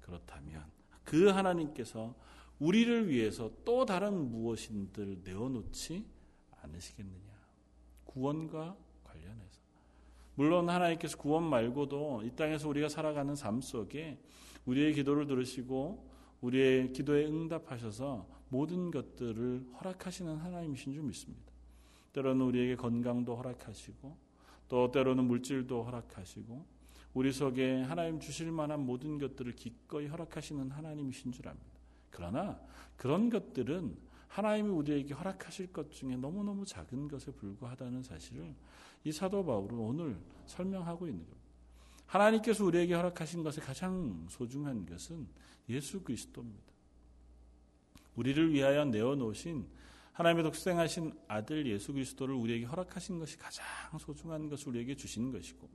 그렇다면 0.00 0.64
그 1.04 1.28
하나님께서 1.28 2.14
우리를 2.58 3.08
위해서 3.08 3.50
또 3.64 3.84
다른 3.84 4.30
무엇인들 4.30 5.20
내어놓지 5.22 6.04
않으시겠느냐. 6.62 7.38
구원과. 8.04 8.76
물론 10.38 10.70
하나님께서 10.70 11.18
구원 11.18 11.42
말고도 11.42 12.22
이 12.22 12.30
땅에서 12.30 12.68
우리가 12.68 12.88
살아가는 12.88 13.34
삶 13.34 13.60
속에 13.60 14.20
우리의 14.66 14.94
기도를 14.94 15.26
들으시고 15.26 16.08
우리의 16.42 16.92
기도에 16.92 17.26
응답하셔서 17.26 18.24
모든 18.48 18.92
것들을 18.92 19.66
허락하시는 19.80 20.36
하나님이신 20.36 20.92
줄 20.92 21.02
믿습니다. 21.02 21.52
때로는 22.12 22.46
우리에게 22.46 22.76
건강도 22.76 23.34
허락하시고 23.34 24.16
또 24.68 24.92
때로는 24.92 25.24
물질도 25.24 25.82
허락하시고 25.82 26.64
우리 27.14 27.32
속에 27.32 27.82
하나님 27.82 28.20
주실 28.20 28.52
만한 28.52 28.86
모든 28.86 29.18
것들을 29.18 29.56
기꺼이 29.56 30.06
허락하시는 30.06 30.70
하나님이신 30.70 31.32
줄 31.32 31.48
압니다. 31.48 31.66
그러나 32.10 32.60
그런 32.96 33.28
것들은 33.28 33.96
하나님이 34.28 34.68
우리에게 34.68 35.14
허락하실 35.14 35.72
것 35.72 35.90
중에 35.90 36.14
너무너무 36.14 36.64
작은 36.64 37.08
것에 37.08 37.32
불과하다는 37.32 38.04
사실을 38.04 38.54
이 39.04 39.12
사도 39.12 39.44
바울은 39.44 39.78
오늘 39.78 40.16
설명하고 40.46 41.06
있는 41.06 41.20
겁니다. 41.20 41.38
하나님께서 42.06 42.64
우리에게 42.64 42.94
허락하신 42.94 43.42
것에 43.42 43.60
가장 43.60 44.26
소중한 44.30 44.86
것은 44.86 45.26
예수 45.68 46.02
그리스도입니다. 46.02 46.72
우리를 48.16 48.52
위하여 48.52 48.84
내어놓으신 48.84 49.66
하나님의 50.12 50.42
독생하신 50.44 51.12
아들 51.28 51.66
예수 51.66 51.92
그리스도를 51.92 52.34
우리에게 52.34 52.64
허락하신 52.64 53.20
것이 53.20 53.36
가장 53.38 53.64
소중한 54.00 54.48
것을 54.48 54.70
우리에게 54.70 54.96
주신 54.96 55.30
것이고 55.30 55.68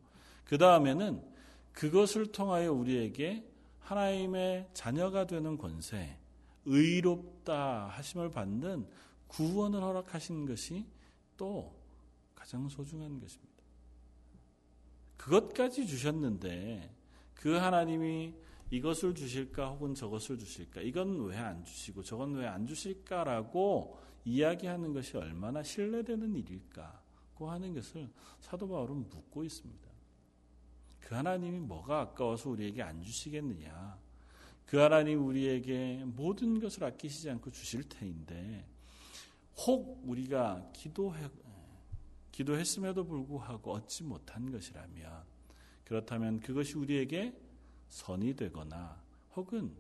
그 0.43 0.57
다음에는 0.57 1.23
그것을 1.71 2.31
통하여 2.31 2.73
우리에게 2.73 3.47
하나님의 3.79 4.69
자녀가 4.73 5.25
되는 5.25 5.57
권세, 5.57 6.17
의롭다 6.65 7.87
하심을 7.87 8.31
받는 8.31 8.87
구원을 9.27 9.81
허락하신 9.81 10.45
것이 10.45 10.85
또 11.37 11.73
가장 12.43 12.67
소중한 12.67 13.21
것입니다. 13.21 13.63
그것까지 15.15 15.87
주셨는데 15.87 16.93
그 17.33 17.53
하나님이 17.53 18.33
이것을 18.69 19.15
주실까 19.15 19.69
혹은 19.69 19.95
저것을 19.95 20.37
주실까 20.37 20.81
이건 20.81 21.23
왜 21.25 21.37
안 21.37 21.63
주시고 21.63 22.03
저건 22.03 22.35
왜 22.35 22.45
안 22.45 22.67
주실까라고 22.67 23.97
이야기하는 24.25 24.91
것이 24.91 25.15
얼마나 25.15 25.63
신뢰되는 25.63 26.35
일일까고 26.35 27.49
하는 27.49 27.73
것을 27.73 28.09
사도 28.41 28.67
바울은 28.67 29.07
묻고 29.09 29.45
있습니다. 29.45 29.89
그 30.99 31.15
하나님이 31.15 31.59
뭐가 31.59 32.01
아까워서 32.01 32.49
우리에게 32.49 32.81
안 32.81 33.01
주시겠느냐? 33.01 33.97
그 34.65 34.77
하나님 34.77 35.25
우리에게 35.25 36.03
모든 36.05 36.59
것을 36.59 36.83
아끼시지 36.83 37.29
않고 37.29 37.51
주실 37.51 37.87
테인데 37.87 38.67
혹 39.65 40.01
우리가 40.05 40.71
기도해, 40.73 41.29
기도했음에도 42.33 43.05
불구하고 43.05 43.73
얻지 43.73 44.03
못한 44.03 44.51
것이라면 44.51 45.23
그렇다면 45.85 46.39
그것이 46.39 46.77
우리에게 46.77 47.39
선이 47.89 48.35
되거나 48.35 49.01
혹은 49.35 49.73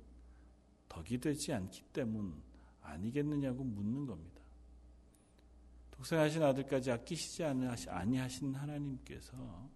덕이 0.87 1.17
되지 1.19 1.51
않기 1.51 1.81
때문 1.91 2.41
아니겠느냐고 2.81 3.63
묻는 3.63 4.05
겁니다. 4.05 4.41
독생하신 5.91 6.43
아들까지 6.43 6.91
아끼시지 6.91 7.43
아니하신 7.43 8.53
하나님께서 8.53 9.67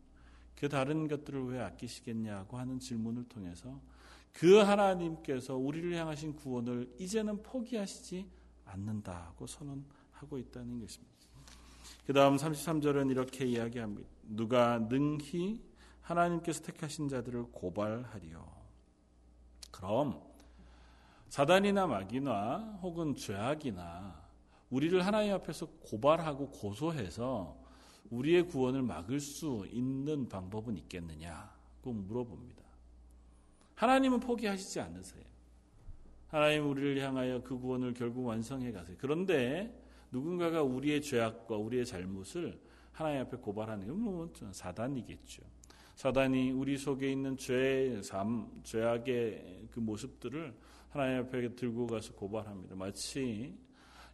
그 0.56 0.70
다른 0.70 1.08
것들을 1.08 1.46
왜 1.48 1.60
아끼시겠냐고 1.60 2.58
하는 2.58 2.80
질문을 2.80 3.28
통해서 3.28 3.82
그 4.34 4.58
하나님께서 4.58 5.56
우리를 5.56 5.96
향하신 5.96 6.36
구원을 6.36 6.94
이제는 7.00 7.42
포기하시지 7.42 8.30
않는다고 8.66 9.48
선언하고 9.48 10.38
있다는 10.38 10.80
것입니다. 10.80 11.17
그 12.06 12.14
다음 12.14 12.38
33절은 12.38 13.12
이렇게 13.12 13.46
이야기합니다. 13.46 14.10
누가 14.24 14.80
능히 14.80 15.62
하나님께서 16.02 16.64
택하신 16.64 17.10
자들을 17.10 17.52
고발하리요. 17.52 18.46
그럼 19.72 20.22
사단이나 21.30 21.88
마귀나 21.88 22.80
혹은 22.82 23.16
죄악이나 23.16 24.28
우리를 24.70 25.06
하나님 25.06 25.34
앞에서 25.34 25.66
고발하고 25.66 26.50
고소해서 26.50 27.58
우리의 28.10 28.48
구원을 28.48 28.82
막을 28.84 29.20
수 29.20 29.68
있는 29.72 30.30
방법은 30.30 30.78
있겠느냐고 30.78 31.92
물어봅니다. 31.92 32.64
하나님은 33.76 34.20
포기하시지 34.20 34.80
않으세요. 34.80 35.24
하나님 36.30 36.70
우리를 36.70 37.02
향하여 37.02 37.42
그 37.44 37.58
구원을 37.58 37.94
결국 37.94 38.26
완성해 38.26 38.72
가세요. 38.72 38.96
그런데 39.00 39.87
누군가가 40.12 40.64
우리의 40.64 41.02
죄악과 41.02 41.56
우리의 41.58 41.86
잘못을 41.86 42.60
하나님 42.92 43.22
앞에 43.22 43.38
고발하는 43.38 43.88
건 43.88 43.98
뭐 44.00 44.32
사단이겠죠. 44.52 45.44
사단이 45.96 46.52
우리 46.52 46.78
속에 46.78 47.12
있는 47.12 47.36
죄의 47.38 48.04
삶, 48.04 48.62
죄악의 48.64 49.68
그 49.72 49.80
모습들을 49.80 50.54
하나님 50.90 51.20
앞에 51.22 51.56
들고 51.56 51.88
가서 51.88 52.14
고발합니다. 52.14 52.76
마치 52.76 53.58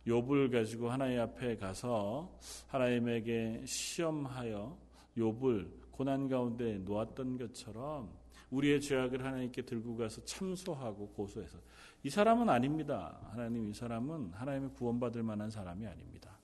욥을 0.07 0.51
가지고 0.51 0.89
하나님 0.89 1.19
앞에 1.19 1.57
가서 1.57 2.37
하나님에게 2.67 3.63
시험하여 3.65 4.77
욥을 5.17 5.91
고난 5.91 6.27
가운데 6.27 6.77
놓았던 6.79 7.37
것처럼 7.37 8.11
우리의 8.49 8.81
죄악을 8.81 9.23
하나님께 9.23 9.63
들고 9.63 9.95
가서 9.97 10.23
참소하고 10.25 11.09
고소해서 11.09 11.57
이 12.03 12.09
사람은 12.09 12.49
아닙니다. 12.49 13.17
하나님 13.31 13.69
이 13.69 13.73
사람은 13.73 14.33
하나님의 14.33 14.71
구원받을 14.73 15.23
만한 15.23 15.49
사람이 15.49 15.87
아닙니다. 15.87 16.37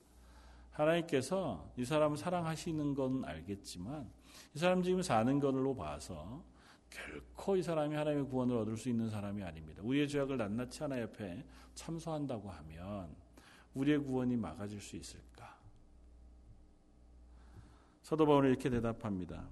하나님께서 0.72 1.70
이 1.76 1.84
사람을 1.84 2.16
사랑하시는 2.16 2.94
건 2.94 3.24
알겠지만 3.26 4.10
이 4.54 4.58
사람 4.58 4.82
지금 4.82 5.02
사는 5.02 5.38
걸로 5.38 5.76
봐서 5.76 6.42
결코 6.88 7.56
이 7.56 7.62
사람이 7.62 7.94
하나님의 7.94 8.28
구원을 8.28 8.56
얻을 8.56 8.78
수 8.78 8.88
있는 8.88 9.10
사람이 9.10 9.42
아닙니다. 9.42 9.82
우리의 9.84 10.08
죄악을 10.08 10.38
낱낱이 10.38 10.82
하나 10.82 11.00
옆에 11.02 11.44
참소한다고 11.74 12.50
하면 12.50 13.14
우리의 13.74 13.98
구원이 13.98 14.36
막아질 14.36 14.80
수 14.80 14.96
있을까? 14.96 15.58
사도 18.02 18.24
바울은 18.24 18.48
이렇게 18.48 18.70
대답합니다. 18.70 19.46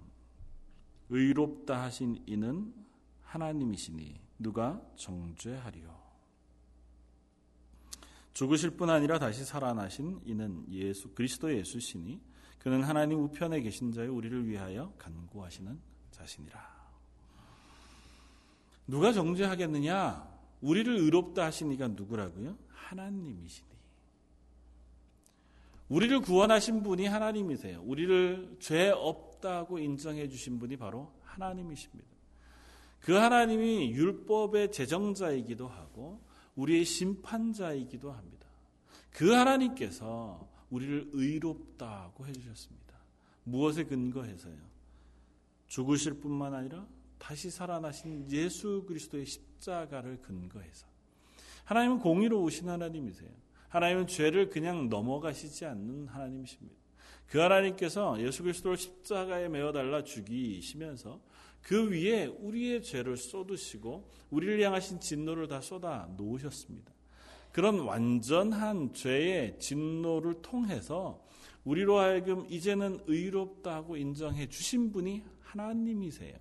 의롭다 1.11 1.83
하신 1.83 2.23
이는 2.27 2.75
하나님이시니 3.23 4.28
누가 4.39 4.81
정죄하리요. 4.97 6.09
죽으실 8.33 8.71
뿐 8.71 8.89
아니라 8.89 9.19
다시 9.19 9.45
살아나신 9.45 10.21
이는 10.25 10.65
예수 10.71 11.09
그리스도 11.15 11.53
예수시니 11.53 12.21
그는 12.59 12.83
하나님 12.83 13.21
우편에 13.25 13.61
계신 13.63 13.93
자의 13.93 14.09
우리를 14.09 14.47
위하여 14.47 14.93
간구하시는 14.99 15.79
자신이라. 16.13 16.79
누가 18.87 19.13
정죄하겠느냐? 19.13 20.39
우리를 20.61 20.97
의롭다 20.97 21.47
하신 21.47 21.73
이가 21.73 21.89
누구라고요? 21.89 22.57
하나님이시니. 22.69 23.69
우리를 25.89 26.21
구원하신 26.21 26.83
분이 26.83 27.07
하나님이세요. 27.07 27.81
우리를 27.83 28.57
죄 28.61 28.91
없다고 28.91 29.79
인정해 29.79 30.29
주신 30.29 30.59
분이 30.59 30.77
바로 30.77 31.13
하나님이십니다. 31.23 32.18
그 33.01 33.13
하나님이 33.13 33.93
율법의 33.93 34.73
제정자이기도 34.73 35.69
하고 35.69 36.21
우리의 36.57 36.85
심판자이기도 36.85 38.11
합니다. 38.11 38.47
그 39.11 39.33
하나님께서 39.33 40.49
우리를 40.71 41.11
의롭다고 41.13 42.27
해주셨습니다. 42.27 42.95
무엇에 43.45 43.85
근거해서요? 43.85 44.57
죽으실 45.69 46.15
뿐만 46.15 46.55
아니라 46.55 46.87
다시 47.19 47.51
살아나신 47.51 48.31
예수 48.31 48.85
그리스도의 48.87 49.27
십자가를 49.27 50.21
근거해서. 50.23 50.87
하나님은 51.65 51.99
공의로우신 51.99 52.69
하나님이세요. 52.69 53.31
하나님은 53.69 54.07
죄를 54.07 54.49
그냥 54.49 54.89
넘어가시지 54.89 55.67
않는 55.67 56.09
하나님이십니다. 56.09 56.77
그 57.27 57.39
하나님께서 57.39 58.19
예수 58.21 58.43
그리스도를 58.43 58.79
십자가에 58.79 59.49
메어 59.49 59.73
달라 59.73 60.03
죽이시면서 60.03 61.21
그 61.63 61.91
위에 61.91 62.27
우리의 62.27 62.83
죄를 62.83 63.17
쏟으시고 63.17 64.09
우리를 64.31 64.61
향하신 64.63 65.01
진노를 65.01 65.49
다 65.49 65.61
쏟아 65.61 66.09
놓으셨습니다. 66.17 66.93
그런 67.53 67.81
완전한 67.81 68.93
죄의 68.93 69.59
진노를 69.59 70.43
통해서 70.43 71.25
우리로 71.65 71.99
하여금 71.99 72.47
이제는 72.49 73.01
의롭다고 73.07 73.97
인정해 73.97 74.49
주신 74.49 74.93
분이 74.93 75.23
하나님이세요. 75.41 76.37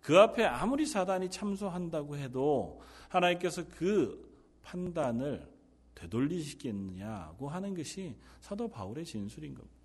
그 0.00 0.18
앞에 0.18 0.44
아무리 0.44 0.86
사단이 0.86 1.30
참소한다고 1.30 2.16
해도 2.16 2.80
하나님께서 3.08 3.64
그 3.68 4.26
판단을 4.62 5.48
되돌리시겠느냐고 5.94 7.48
하는 7.48 7.74
것이 7.74 8.16
사도 8.40 8.68
바울의 8.68 9.04
진술인 9.04 9.54
겁니다. 9.54 9.76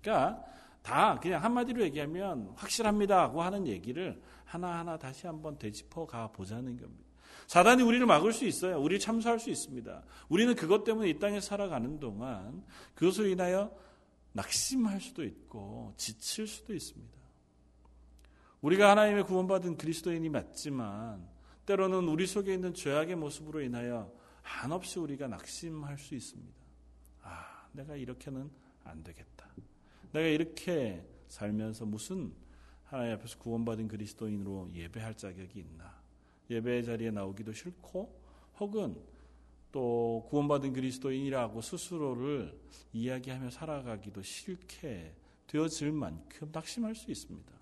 그러니까 0.00 0.44
다 0.84 1.18
그냥 1.18 1.42
한마디로 1.42 1.82
얘기하면 1.82 2.52
확실합니다고 2.56 3.42
하는 3.42 3.66
얘기를 3.66 4.20
하나하나 4.44 4.98
다시 4.98 5.26
한번 5.26 5.58
되짚어 5.58 6.06
가 6.06 6.28
보자는 6.28 6.76
겁니다. 6.76 7.04
사단이 7.46 7.82
우리를 7.82 8.04
막을 8.04 8.34
수 8.34 8.44
있어요. 8.44 8.78
우리를 8.78 9.00
참수할 9.00 9.40
수 9.40 9.48
있습니다. 9.48 10.02
우리는 10.28 10.54
그것 10.54 10.84
때문에 10.84 11.08
이 11.08 11.18
땅에 11.18 11.40
살아가는 11.40 11.98
동안 11.98 12.62
그것으로 12.94 13.28
인하여 13.28 13.74
낙심할 14.32 15.00
수도 15.00 15.24
있고 15.24 15.94
지칠 15.96 16.46
수도 16.46 16.74
있습니다. 16.74 17.18
우리가 18.60 18.90
하나님의 18.90 19.24
구원받은 19.24 19.78
그리스도인이 19.78 20.28
맞지만 20.28 21.26
때로는 21.64 22.08
우리 22.08 22.26
속에 22.26 22.52
있는 22.52 22.74
죄악의 22.74 23.16
모습으로 23.16 23.62
인하여 23.62 24.12
한없이 24.42 24.98
우리가 24.98 25.28
낙심할 25.28 25.96
수 25.96 26.14
있습니다. 26.14 26.60
아, 27.22 27.68
내가 27.72 27.96
이렇게는 27.96 28.50
안 28.84 29.02
되겠다. 29.02 29.43
내가 30.14 30.28
이렇게 30.28 31.04
살면서 31.26 31.86
무슨 31.86 32.32
하나님 32.84 33.14
앞에서 33.14 33.36
구원받은 33.38 33.88
그리스도인으로 33.88 34.70
예배할 34.72 35.16
자격이 35.16 35.58
있나? 35.58 35.92
예배 36.48 36.84
자리에 36.84 37.10
나오기도 37.10 37.52
싫고 37.52 38.16
혹은 38.60 38.96
또 39.72 40.24
구원받은 40.30 40.72
그리스도인이라고 40.72 41.60
스스로를 41.60 42.56
이야기하며 42.92 43.50
살아가기도 43.50 44.22
싫게 44.22 45.12
되어질 45.48 45.90
만큼 45.90 46.48
낙심할 46.52 46.94
수 46.94 47.10
있습니다. 47.10 47.52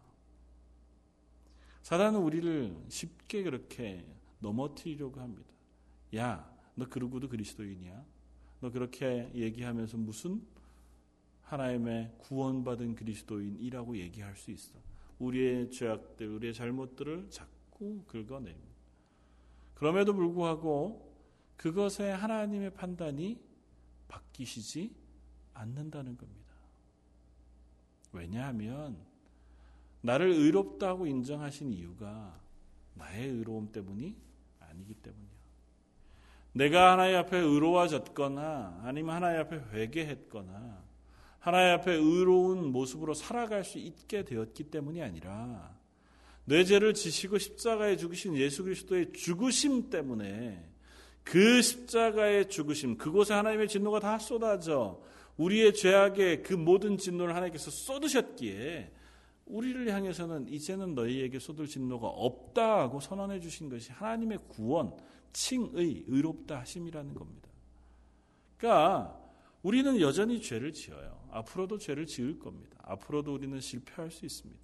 사단은 1.80 2.20
우리를 2.20 2.76
쉽게 2.90 3.44
그렇게 3.44 4.04
넘어뜨리려고 4.40 5.22
합니다. 5.22 5.50
야, 6.16 6.54
너 6.74 6.86
그러고도 6.86 7.30
그리스도인이야? 7.30 8.04
너 8.60 8.70
그렇게 8.70 9.30
얘기하면서 9.34 9.96
무슨 9.96 10.42
하나님의 11.52 12.14
구원받은 12.18 12.94
그리스도인이라고 12.94 13.98
얘기할 13.98 14.36
수 14.36 14.50
있어? 14.50 14.78
우리의 15.18 15.70
죄악들, 15.70 16.26
우리의 16.26 16.54
잘못들을 16.54 17.28
자꾸 17.28 18.02
긁어냅니다. 18.06 18.72
그럼에도 19.74 20.14
불구하고 20.14 21.12
그것에 21.56 22.10
하나님의 22.10 22.72
판단이 22.72 23.38
바뀌시지 24.08 24.94
않는다는 25.52 26.16
겁니다. 26.16 26.54
왜냐하면 28.12 28.96
나를 30.00 30.30
의롭다고 30.30 31.06
인정하신 31.06 31.72
이유가 31.72 32.40
나의 32.94 33.28
의로움 33.28 33.70
때문이 33.70 34.16
아니기 34.58 34.94
때문이야. 34.94 35.30
내가 36.54 36.92
하나님 36.92 37.16
앞에 37.16 37.36
의로워졌거나 37.36 38.80
아니면 38.84 39.16
하나님 39.16 39.40
앞에 39.40 39.56
회개했거나 39.72 40.81
하나님 41.42 41.74
앞에 41.74 41.92
의로운 41.94 42.70
모습으로 42.70 43.14
살아갈 43.14 43.64
수 43.64 43.76
있게 43.78 44.24
되었기 44.24 44.70
때문이 44.70 45.02
아니라 45.02 45.76
내 46.44 46.62
죄를 46.62 46.94
지시고 46.94 47.38
십자가에 47.38 47.96
죽으신 47.96 48.36
예수 48.36 48.62
그리스도의 48.62 49.12
죽으심 49.12 49.90
때문에 49.90 50.64
그 51.24 51.60
십자가의 51.60 52.48
죽으심, 52.48 52.96
그곳에 52.96 53.34
하나님의 53.34 53.66
진노가 53.66 53.98
다 53.98 54.20
쏟아져 54.20 55.02
우리의 55.36 55.74
죄악의 55.74 56.44
그 56.44 56.54
모든 56.54 56.96
진노를 56.96 57.34
하나님께서 57.34 57.72
쏟으셨기에 57.72 58.92
우리를 59.46 59.92
향해서는 59.92 60.46
이제는 60.48 60.94
너희에게 60.94 61.40
쏟을 61.40 61.66
진노가 61.66 62.06
없다고 62.06 63.00
선언해 63.00 63.40
주신 63.40 63.68
것이 63.68 63.90
하나님의 63.90 64.38
구원, 64.46 64.94
칭의, 65.32 66.04
의롭다 66.06 66.60
하심이라는 66.60 67.14
겁니다. 67.14 67.48
그러니까 68.56 69.18
우리는 69.64 70.00
여전히 70.00 70.40
죄를 70.40 70.72
지어요. 70.72 71.21
앞으로도 71.32 71.78
죄를 71.78 72.06
지을 72.06 72.38
겁니다. 72.38 72.78
앞으로도 72.82 73.34
우리는 73.34 73.58
실패할 73.60 74.10
수 74.10 74.24
있습니다. 74.26 74.60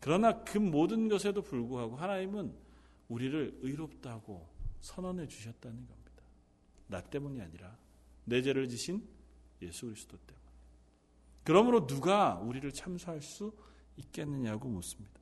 그러나 0.00 0.44
그 0.44 0.58
모든 0.58 1.08
것에도 1.08 1.42
불구하고 1.42 1.96
하나님은 1.96 2.54
우리를 3.08 3.58
의롭다고 3.62 4.46
선언해 4.80 5.26
주셨다는 5.26 5.86
겁니다. 5.86 6.22
나 6.86 7.00
때문이 7.00 7.40
아니라 7.40 7.76
내 8.24 8.42
죄를 8.42 8.68
지신 8.68 9.06
예수 9.62 9.86
그리스도 9.86 10.18
때문. 10.18 10.42
그러므로 11.42 11.86
누가 11.86 12.34
우리를 12.36 12.70
참수할 12.72 13.22
수 13.22 13.52
있겠느냐고 13.96 14.68
묻습니다. 14.68 15.20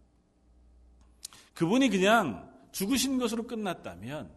그분이 1.55 1.91
그냥 1.91 2.51
죽으신 2.73 3.19
것으로 3.19 3.47
끝났다면 3.47 4.33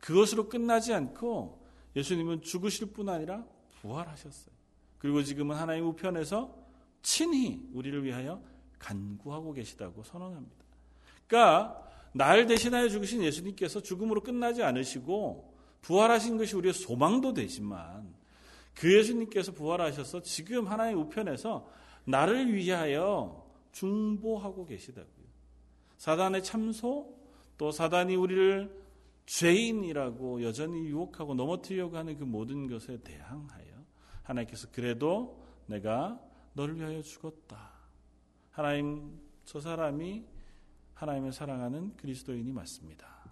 그것으로 0.00 0.48
끝나지 0.48 0.92
않고 0.92 1.64
예수님은 1.94 2.42
죽으실 2.42 2.92
뿐 2.92 3.08
아니라 3.08 3.46
부활하셨어요. 3.80 4.55
그리고 5.06 5.22
지금은 5.22 5.54
하나님 5.54 5.86
우편에서 5.86 6.52
친히 7.00 7.64
우리를 7.72 8.02
위하여 8.02 8.42
간구하고 8.80 9.52
계시다고 9.52 10.02
선언합니다. 10.02 10.64
그러니까 11.28 11.88
날 12.12 12.48
대신하여 12.48 12.88
죽으신 12.88 13.22
예수님께서 13.22 13.80
죽음으로 13.82 14.24
끝나지 14.24 14.64
않으시고 14.64 15.54
부활하신 15.82 16.38
것이 16.38 16.56
우리의 16.56 16.74
소망도 16.74 17.34
되지만 17.34 18.12
그 18.74 18.98
예수님께서 18.98 19.52
부활하셔서 19.52 20.22
지금 20.22 20.66
하나님 20.66 20.98
우편에서 20.98 21.70
나를 22.04 22.52
위하여 22.52 23.46
중보하고 23.70 24.66
계시다고요. 24.66 25.26
사단의 25.98 26.42
참소 26.42 27.14
또 27.56 27.70
사단이 27.70 28.16
우리를 28.16 28.76
죄인이라고 29.26 30.42
여전히 30.42 30.80
유혹하고 30.88 31.34
넘어뜨리려고 31.34 31.96
하는 31.96 32.18
그 32.18 32.24
모든 32.24 32.66
것에 32.66 32.98
대항하여 33.04 33.75
하나님께서 34.26 34.68
그래도 34.72 35.42
내가 35.66 36.20
너를 36.54 36.76
위하여 36.76 37.00
죽었다. 37.02 37.72
하나님 38.50 39.20
저 39.44 39.60
사람이 39.60 40.24
하나님을 40.94 41.32
사랑하는 41.32 41.96
그리스도인이 41.96 42.50
맞습니다. 42.52 43.30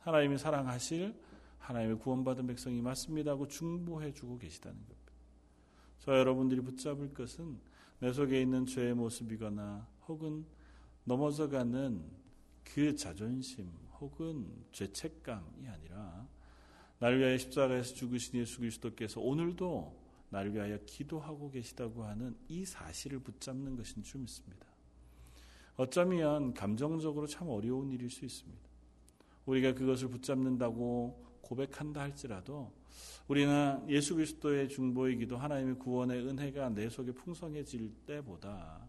하나님이 0.00 0.38
사랑하실 0.38 1.14
하나님의 1.58 1.98
구원받은 1.98 2.46
백성이 2.46 2.82
맞습니다 2.82 3.32
하고 3.32 3.46
중보해 3.46 4.12
주고 4.12 4.38
계시다는 4.38 4.76
겁니다. 4.76 5.12
저 6.00 6.18
여러분들이 6.18 6.60
붙잡을 6.60 7.14
것은 7.14 7.58
내 8.00 8.12
속에 8.12 8.40
있는 8.40 8.66
죄의 8.66 8.94
모습이거나 8.94 9.86
혹은 10.08 10.44
넘어져가는 11.04 12.04
그 12.64 12.96
자존심 12.96 13.70
혹은 14.00 14.46
죄책감이 14.72 15.68
아니라 15.68 16.26
나를 16.98 17.20
위하여 17.20 17.38
십자가에서 17.38 17.94
죽으신 17.94 18.40
예수 18.40 18.58
그리스도께서 18.58 19.20
오늘도 19.20 20.03
나를 20.34 20.52
위하여 20.52 20.76
기도하고 20.84 21.48
계시다고 21.50 22.04
하는 22.04 22.36
이 22.48 22.64
사실을 22.64 23.20
붙잡는 23.20 23.76
것인 23.76 24.02
줄 24.02 24.20
믿습니다. 24.20 24.66
어쩌면 25.76 26.52
감정적으로 26.54 27.28
참 27.28 27.48
어려운 27.48 27.92
일일 27.92 28.10
수 28.10 28.24
있습니다. 28.24 28.60
우리가 29.46 29.74
그것을 29.74 30.08
붙잡는다고 30.08 31.38
고백한다 31.40 32.00
할지라도 32.00 32.72
우리는 33.28 33.84
예수 33.88 34.16
그리스도의 34.16 34.68
중보의 34.68 35.18
기도 35.18 35.36
하나님의 35.36 35.78
구원의 35.78 36.26
은혜가 36.26 36.70
내 36.70 36.88
속에 36.88 37.12
풍성해질 37.12 37.92
때보다 38.06 38.88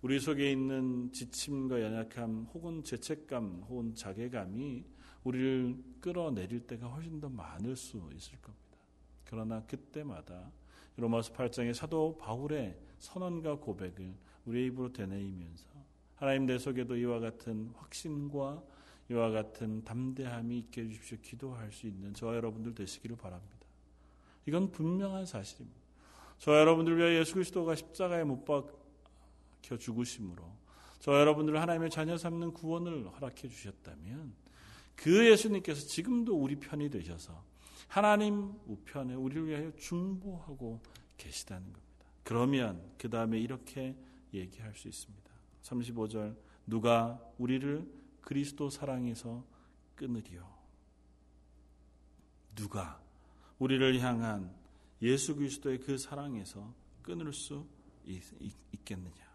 우리 0.00 0.18
속에 0.18 0.50
있는 0.50 1.12
지침과 1.12 1.80
연약함 1.80 2.48
혹은 2.54 2.82
죄책감 2.82 3.66
혹은 3.68 3.94
자괴감이 3.94 4.84
우리를 5.22 5.76
끌어내릴 6.00 6.66
때가 6.66 6.88
훨씬 6.88 7.20
더 7.20 7.28
많을 7.28 7.76
수 7.76 8.10
있을 8.16 8.40
겁니다. 8.40 8.78
그러나 9.24 9.64
그때마다 9.64 10.50
로마서 10.96 11.32
8장의 11.32 11.74
사도 11.74 12.16
바울의 12.18 12.76
선언과 12.98 13.56
고백을 13.56 14.14
우리의 14.46 14.66
입으로 14.66 14.92
되뇌이면서 14.92 15.66
하나님 16.16 16.46
내 16.46 16.58
속에도 16.58 16.96
이와 16.96 17.20
같은 17.20 17.72
확신과 17.76 18.62
이와 19.10 19.30
같은 19.30 19.82
담대함이 19.84 20.58
있게 20.58 20.82
해주십시오. 20.82 21.18
기도할 21.22 21.72
수 21.72 21.86
있는 21.86 22.14
저와 22.14 22.36
여러분들 22.36 22.74
되시기를 22.74 23.16
바랍니다. 23.16 23.66
이건 24.46 24.70
분명한 24.70 25.26
사실입니다. 25.26 25.80
저와 26.38 26.60
여러분들 26.60 26.96
위해 26.96 27.18
예수 27.18 27.34
그리스도가 27.34 27.74
십자가에 27.74 28.24
못 28.24 28.44
박혀 28.44 29.76
죽으심으로 29.78 30.42
저와 31.00 31.20
여러분들을 31.20 31.60
하나님의 31.60 31.90
자녀 31.90 32.16
삼는 32.16 32.52
구원을 32.52 33.08
허락해 33.08 33.48
주셨다면 33.48 34.32
그 34.94 35.30
예수님께서 35.30 35.86
지금도 35.86 36.36
우리 36.36 36.56
편이 36.56 36.90
되셔서 36.90 37.42
하나님 37.92 38.54
우편에 38.68 39.12
우리를 39.12 39.48
위하여 39.48 39.70
중보하고 39.76 40.80
계시다는 41.18 41.70
겁니다. 41.74 42.06
그러면 42.24 42.82
그 42.96 43.10
다음에 43.10 43.38
이렇게 43.38 43.94
얘기할 44.32 44.74
수 44.74 44.88
있습니다. 44.88 45.30
35절 45.62 46.34
누가 46.66 47.20
우리를 47.36 47.86
그리스도 48.22 48.70
사랑에서 48.70 49.44
끊으리요. 49.94 50.50
누가 52.54 52.98
우리를 53.58 54.00
향한 54.00 54.50
예수 55.02 55.36
그리스도의 55.36 55.80
그 55.80 55.98
사랑에서 55.98 56.72
끊을 57.02 57.30
수 57.34 57.66
있, 58.06 58.22
겠느냐 58.86 59.30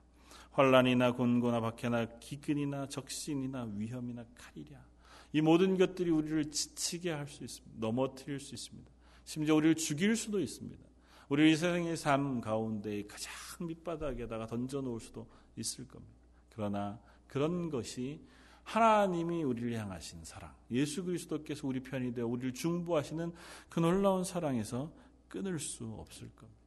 환란이나 0.54 1.12
곤고나 1.12 1.62
박해나 1.62 2.17
기근이나 2.17 2.88
적신이나 2.88 3.70
위험이나 3.76 4.26
칼이랴 4.34 4.84
이 5.33 5.41
모든 5.41 5.77
것들이 5.77 6.09
우리를 6.09 6.51
지치게 6.51 7.11
할 7.11 7.27
수 7.27 7.43
있습니다. 7.43 7.77
넘어뜨릴 7.79 8.39
수 8.39 8.55
있습니다. 8.55 8.91
심지어 9.25 9.55
우리를 9.55 9.75
죽일 9.75 10.15
수도 10.15 10.39
있습니다. 10.39 10.83
우리 11.29 11.51
이 11.51 11.55
세상의 11.55 11.97
삶 11.97 12.39
가운데 12.39 13.05
가장 13.05 13.33
밑바닥에다가 13.67 14.47
던져 14.47 14.81
놓을 14.81 14.99
수도 14.99 15.27
있을 15.57 15.87
겁니다. 15.87 16.13
그러나 16.49 16.99
그런 17.27 17.69
것이 17.69 18.21
하나님이 18.63 19.43
우리를 19.43 19.77
향하신 19.77 20.23
사랑, 20.23 20.53
예수 20.71 21.03
그리스도께서 21.03 21.67
우리 21.67 21.81
편이 21.81 22.13
되어 22.13 22.27
우리를 22.27 22.53
중보하시는 22.53 23.31
그 23.69 23.79
놀라운 23.79 24.23
사랑에서 24.23 24.91
끊을 25.27 25.59
수 25.59 25.85
없을 25.85 26.29
겁니다. 26.35 26.57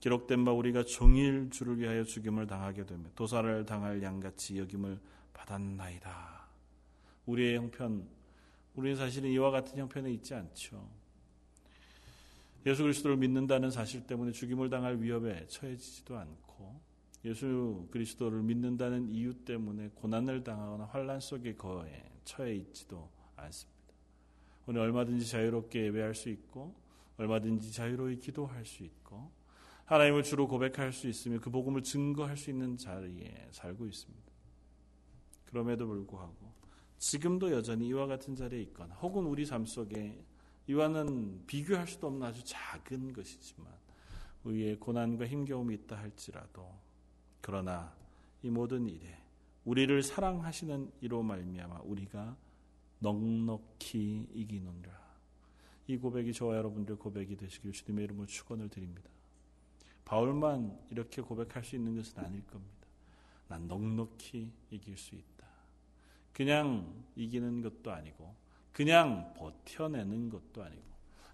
기록된 0.00 0.44
바 0.44 0.52
우리가 0.52 0.84
종일 0.84 1.50
주를 1.50 1.78
위하여 1.78 2.04
죽임을 2.04 2.46
당하게 2.46 2.86
되며 2.86 3.04
도살을 3.16 3.66
당할 3.66 4.02
양같이 4.02 4.58
여김을 4.58 5.00
받았나이다. 5.32 6.37
우리의 7.28 7.56
형편, 7.56 8.08
우리는 8.74 8.96
사실은 8.96 9.30
이와 9.30 9.50
같은 9.50 9.78
형편에 9.78 10.10
있지 10.12 10.34
않죠. 10.34 10.88
예수 12.66 12.82
그리스도를 12.82 13.16
믿는다는 13.18 13.70
사실 13.70 14.06
때문에 14.06 14.32
죽임을 14.32 14.70
당할 14.70 15.00
위협에 15.00 15.46
처해지지도 15.46 16.18
않고 16.18 16.80
예수 17.24 17.86
그리스도를 17.90 18.42
믿는다는 18.42 19.10
이유 19.10 19.34
때문에 19.44 19.90
고난을 19.94 20.42
당하거나 20.42 20.84
환란 20.86 21.20
속에 21.20 21.54
거에 21.54 22.02
처해 22.24 22.54
있지도 22.56 23.10
않습니다. 23.36 23.78
오늘 24.66 24.80
얼마든지 24.82 25.26
자유롭게 25.26 25.86
예배할 25.86 26.14
수 26.14 26.30
있고 26.30 26.74
얼마든지 27.18 27.72
자유로이 27.72 28.18
기도할 28.18 28.64
수 28.64 28.82
있고 28.84 29.30
하나님을 29.84 30.22
주로 30.22 30.46
고백할 30.48 30.92
수 30.92 31.08
있으며 31.08 31.38
그 31.40 31.50
복음을 31.50 31.82
증거할 31.82 32.36
수 32.36 32.50
있는 32.50 32.76
자리에 32.76 33.48
살고 33.50 33.86
있습니다. 33.86 34.32
그럼에도 35.46 35.86
불구하고 35.86 36.58
지금도 36.98 37.52
여전히 37.52 37.88
이와 37.88 38.06
같은 38.06 38.34
자리에 38.34 38.60
있거나 38.62 38.94
혹은 38.96 39.24
우리 39.24 39.46
삶 39.46 39.64
속에 39.66 40.24
이와는 40.66 41.46
비교할 41.46 41.86
수도 41.86 42.08
없는 42.08 42.26
아주 42.26 42.42
작은 42.44 43.12
것이지만 43.12 43.72
우리의 44.44 44.78
고난과 44.78 45.26
힘겨움이 45.26 45.74
있다 45.74 45.96
할지라도 45.96 46.74
그러나 47.40 47.94
이 48.42 48.50
모든 48.50 48.88
일에 48.88 49.18
우리를 49.64 50.02
사랑하시는 50.02 50.92
이로 51.00 51.22
말미암아 51.22 51.80
우리가 51.84 52.36
넉넉히 53.00 54.28
이기느니라. 54.32 55.08
이 55.86 55.96
고백이 55.96 56.32
저와 56.32 56.56
여러분들의 56.56 56.98
고백이 56.98 57.36
되시길 57.36 57.72
주님의 57.72 58.04
이름으로 58.04 58.26
축원을 58.26 58.68
드립니다. 58.68 59.08
바울만 60.04 60.78
이렇게 60.90 61.22
고백할 61.22 61.64
수 61.64 61.76
있는 61.76 61.96
것은 61.96 62.18
아닐 62.18 62.44
겁니다. 62.46 62.86
난 63.48 63.66
넉넉히 63.68 64.50
이길 64.70 64.96
수 64.96 65.14
있다. 65.14 65.37
그냥 66.38 67.04
이기는 67.16 67.62
것도 67.62 67.90
아니고 67.90 68.32
그냥 68.72 69.34
버텨내는 69.36 70.30
것도 70.30 70.62
아니고 70.62 70.82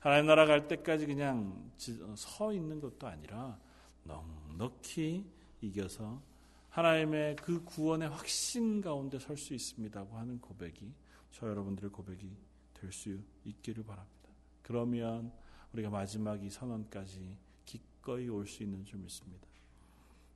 하나님 0.00 0.26
나라 0.26 0.46
갈 0.46 0.66
때까지 0.66 1.04
그냥 1.04 1.70
서 2.16 2.52
있는 2.54 2.80
것도 2.80 3.06
아니라 3.06 3.58
넉넉히 4.04 5.26
이겨서 5.60 6.22
하나님의 6.70 7.36
그 7.36 7.62
구원의 7.64 8.08
확신 8.08 8.80
가운데 8.80 9.18
설 9.18 9.36
수 9.36 9.52
있습니다고 9.52 10.16
하는 10.16 10.40
고백이 10.40 10.90
저 11.32 11.48
여러분들의 11.50 11.90
고백이 11.90 12.30
될 12.72 12.90
수 12.90 13.18
있기를 13.44 13.84
바랍니다. 13.84 14.30
그러면 14.62 15.30
우리가 15.74 15.90
마지막 15.90 16.42
이 16.42 16.48
선언까지 16.48 17.36
기꺼이 17.66 18.30
올 18.30 18.46
수 18.46 18.62
있는 18.62 18.86
줄 18.86 19.00
믿습니다. 19.00 19.46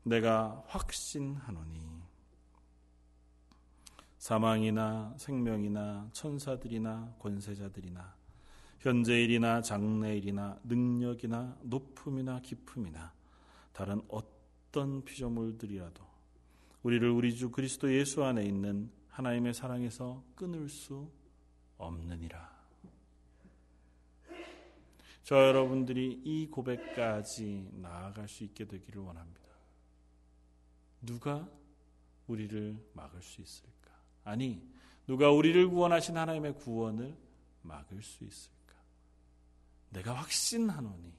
내가 0.02 0.62
확신하노니 0.66 2.07
사망이나 4.18 5.14
생명이나 5.16 6.10
천사들이나 6.12 7.14
권세자들이나 7.18 8.16
현재일이나 8.80 9.62
장래일이나 9.62 10.60
능력이나 10.64 11.56
높음이나 11.62 12.40
깊음이나 12.40 13.12
다른 13.72 14.00
어떤 14.08 15.04
피조물들이라도 15.04 16.04
우리를 16.82 17.08
우리 17.10 17.34
주 17.34 17.50
그리스도 17.50 17.92
예수 17.92 18.24
안에 18.24 18.44
있는 18.44 18.90
하나님의 19.08 19.54
사랑에서 19.54 20.22
끊을 20.36 20.68
수 20.68 21.10
없느니라. 21.76 22.58
저 25.24 25.36
여러분들이 25.48 26.22
이 26.24 26.46
고백까지 26.46 27.68
나아갈 27.74 28.28
수 28.28 28.44
있게 28.44 28.64
되기를 28.64 29.02
원합니다. 29.02 29.48
누가 31.02 31.48
우리를 32.28 32.82
막을 32.94 33.20
수 33.22 33.42
있을까? 33.42 33.77
아니, 34.28 34.62
누가 35.06 35.30
우리를 35.30 35.68
구원하신 35.68 36.16
하나님의 36.16 36.54
구원을 36.56 37.16
막을 37.62 38.02
수 38.02 38.24
있을까? 38.24 38.74
내가 39.90 40.12
확신하노니 40.12 41.14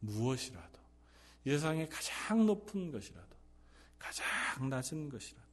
무엇이라도 0.00 0.80
이 1.44 1.50
세상에 1.50 1.88
가장 1.88 2.46
높은 2.46 2.90
것이라도 2.90 3.36
가장 3.98 4.68
낮은 4.68 5.08
것이라도 5.08 5.44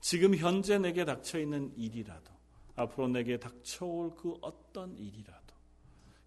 지금 0.00 0.34
현재 0.34 0.78
내게 0.78 1.04
닥쳐 1.04 1.38
있는 1.38 1.72
일이라도 1.76 2.32
앞으로 2.74 3.08
내게 3.08 3.38
닥쳐올 3.38 4.14
그 4.14 4.36
어떤 4.40 4.96
일이라도 4.96 5.54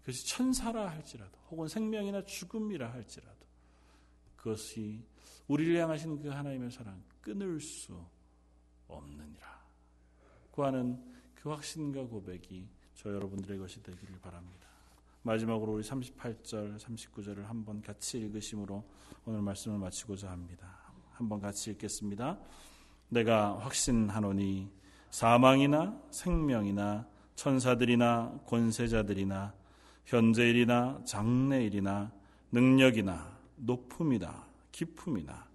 그것이 0.00 0.26
천사라 0.28 0.88
할지라도 0.88 1.36
혹은 1.50 1.66
생명이나 1.66 2.24
죽음이라 2.24 2.92
할지라도 2.92 3.44
그것이 4.36 5.04
우리를 5.48 5.82
향하신 5.82 6.22
그 6.22 6.28
하나님의 6.28 6.70
사랑 6.70 7.02
끊을 7.20 7.60
수 7.60 8.00
없느니라. 8.88 9.46
구하는 10.50 11.02
그 11.34 11.50
확신과 11.50 12.06
고백이 12.06 12.66
저 12.94 13.12
여러분들의 13.12 13.58
것이 13.58 13.82
되기를 13.82 14.18
바랍니다. 14.20 14.66
마지막으로 15.22 15.72
우리 15.72 15.82
38절, 15.82 16.78
39절을 16.78 17.44
한번 17.44 17.82
같이 17.82 18.18
읽으심으로 18.18 18.84
오늘 19.26 19.42
말씀을 19.42 19.78
마치고자 19.78 20.30
합니다. 20.30 20.78
한번 21.12 21.40
같이 21.40 21.70
읽겠습니다. 21.72 22.38
내가 23.08 23.58
확신하노니 23.58 24.70
사망이나 25.10 26.00
생명이나 26.10 27.06
천사들이나 27.34 28.40
권세자들이나 28.46 29.54
현재일이나 30.04 31.02
장래일이나 31.04 32.12
능력이나 32.52 33.38
높음이나 33.56 34.46
깊음이나 34.72 35.46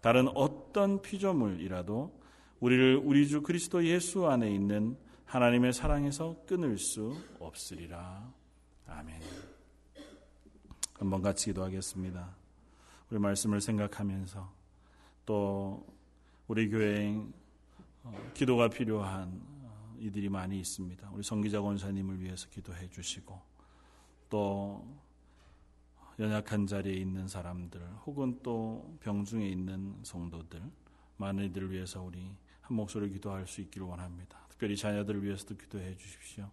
다른 0.00 0.28
어떤 0.34 1.00
피조물이라도 1.00 2.23
우리를 2.64 3.02
우리 3.04 3.28
주 3.28 3.42
그리스도 3.42 3.84
예수 3.84 4.26
안에 4.26 4.50
있는 4.50 4.96
하나님의 5.26 5.74
사랑에서 5.74 6.46
끊을 6.46 6.78
수 6.78 7.14
없으리라. 7.38 8.32
아멘. 8.86 9.20
한번 10.94 11.20
같이 11.20 11.50
기도하겠습니다. 11.50 12.34
우리 13.10 13.18
말씀을 13.18 13.60
생각하면서 13.60 14.50
또 15.26 15.86
우리 16.46 16.70
교회에 16.70 17.22
어, 18.02 18.30
기도가 18.32 18.68
필요한 18.68 19.42
어, 19.64 19.96
이들이 20.00 20.30
많이 20.30 20.58
있습니다. 20.58 21.10
우리 21.12 21.22
성기자 21.22 21.60
권사님을 21.60 22.22
위해서 22.22 22.48
기도해 22.48 22.88
주시고 22.88 23.38
또 24.30 24.88
연약한 26.18 26.66
자리에 26.66 26.94
있는 26.94 27.28
사람들 27.28 27.82
혹은 28.06 28.40
또 28.42 28.96
병중에 29.00 29.46
있는 29.46 29.98
성도들 30.02 30.62
많은 31.18 31.44
이들을 31.44 31.70
위해서 31.70 32.00
우리 32.02 32.34
한 32.64 32.76
목소리 32.76 33.10
기도할 33.10 33.46
수 33.46 33.60
있기를 33.60 33.86
원합니다. 33.86 34.38
특별히 34.48 34.76
자녀들을 34.76 35.22
위해서도 35.22 35.56
기도해 35.56 35.96
주십시오. 35.96 36.50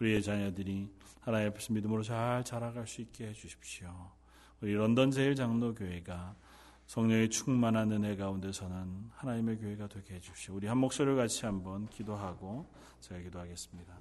우리의 0.00 0.22
자녀들이 0.22 0.88
하나님 1.20 1.48
앞에서 1.50 1.72
믿음으로 1.72 2.02
잘 2.02 2.44
자라갈 2.44 2.86
수 2.86 3.00
있게 3.00 3.28
해 3.28 3.32
주십시오. 3.32 4.10
우리 4.60 4.74
런던 4.74 5.10
제일 5.12 5.36
장로교회가 5.36 6.34
성령의 6.86 7.30
충만한 7.30 7.92
은혜 7.92 8.16
가운데서는 8.16 9.10
하나님의 9.12 9.58
교회가 9.58 9.86
되게 9.86 10.14
해 10.16 10.20
주십시오. 10.20 10.54
우리 10.56 10.66
한 10.66 10.78
목소리를 10.78 11.16
같이 11.16 11.46
한번 11.46 11.88
기도하고 11.88 12.68
제가 13.00 13.20
기도하겠습니다. 13.20 13.98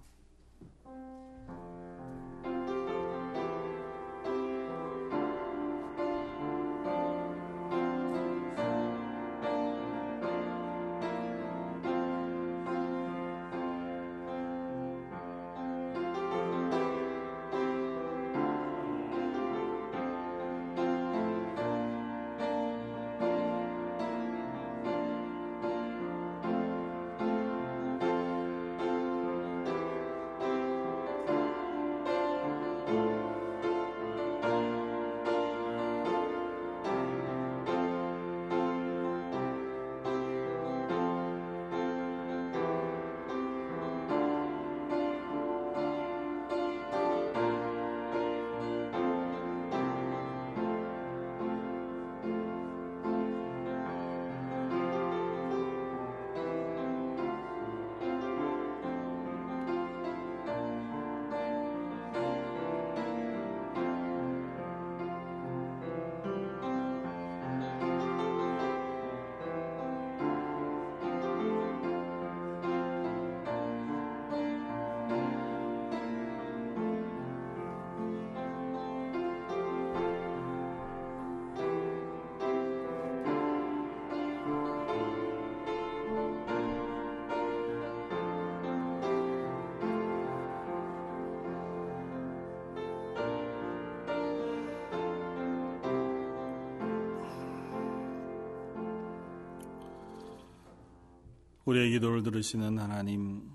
우리의 101.65 101.91
기도를 101.91 102.23
들으시는 102.23 102.79
하나님, 102.79 103.51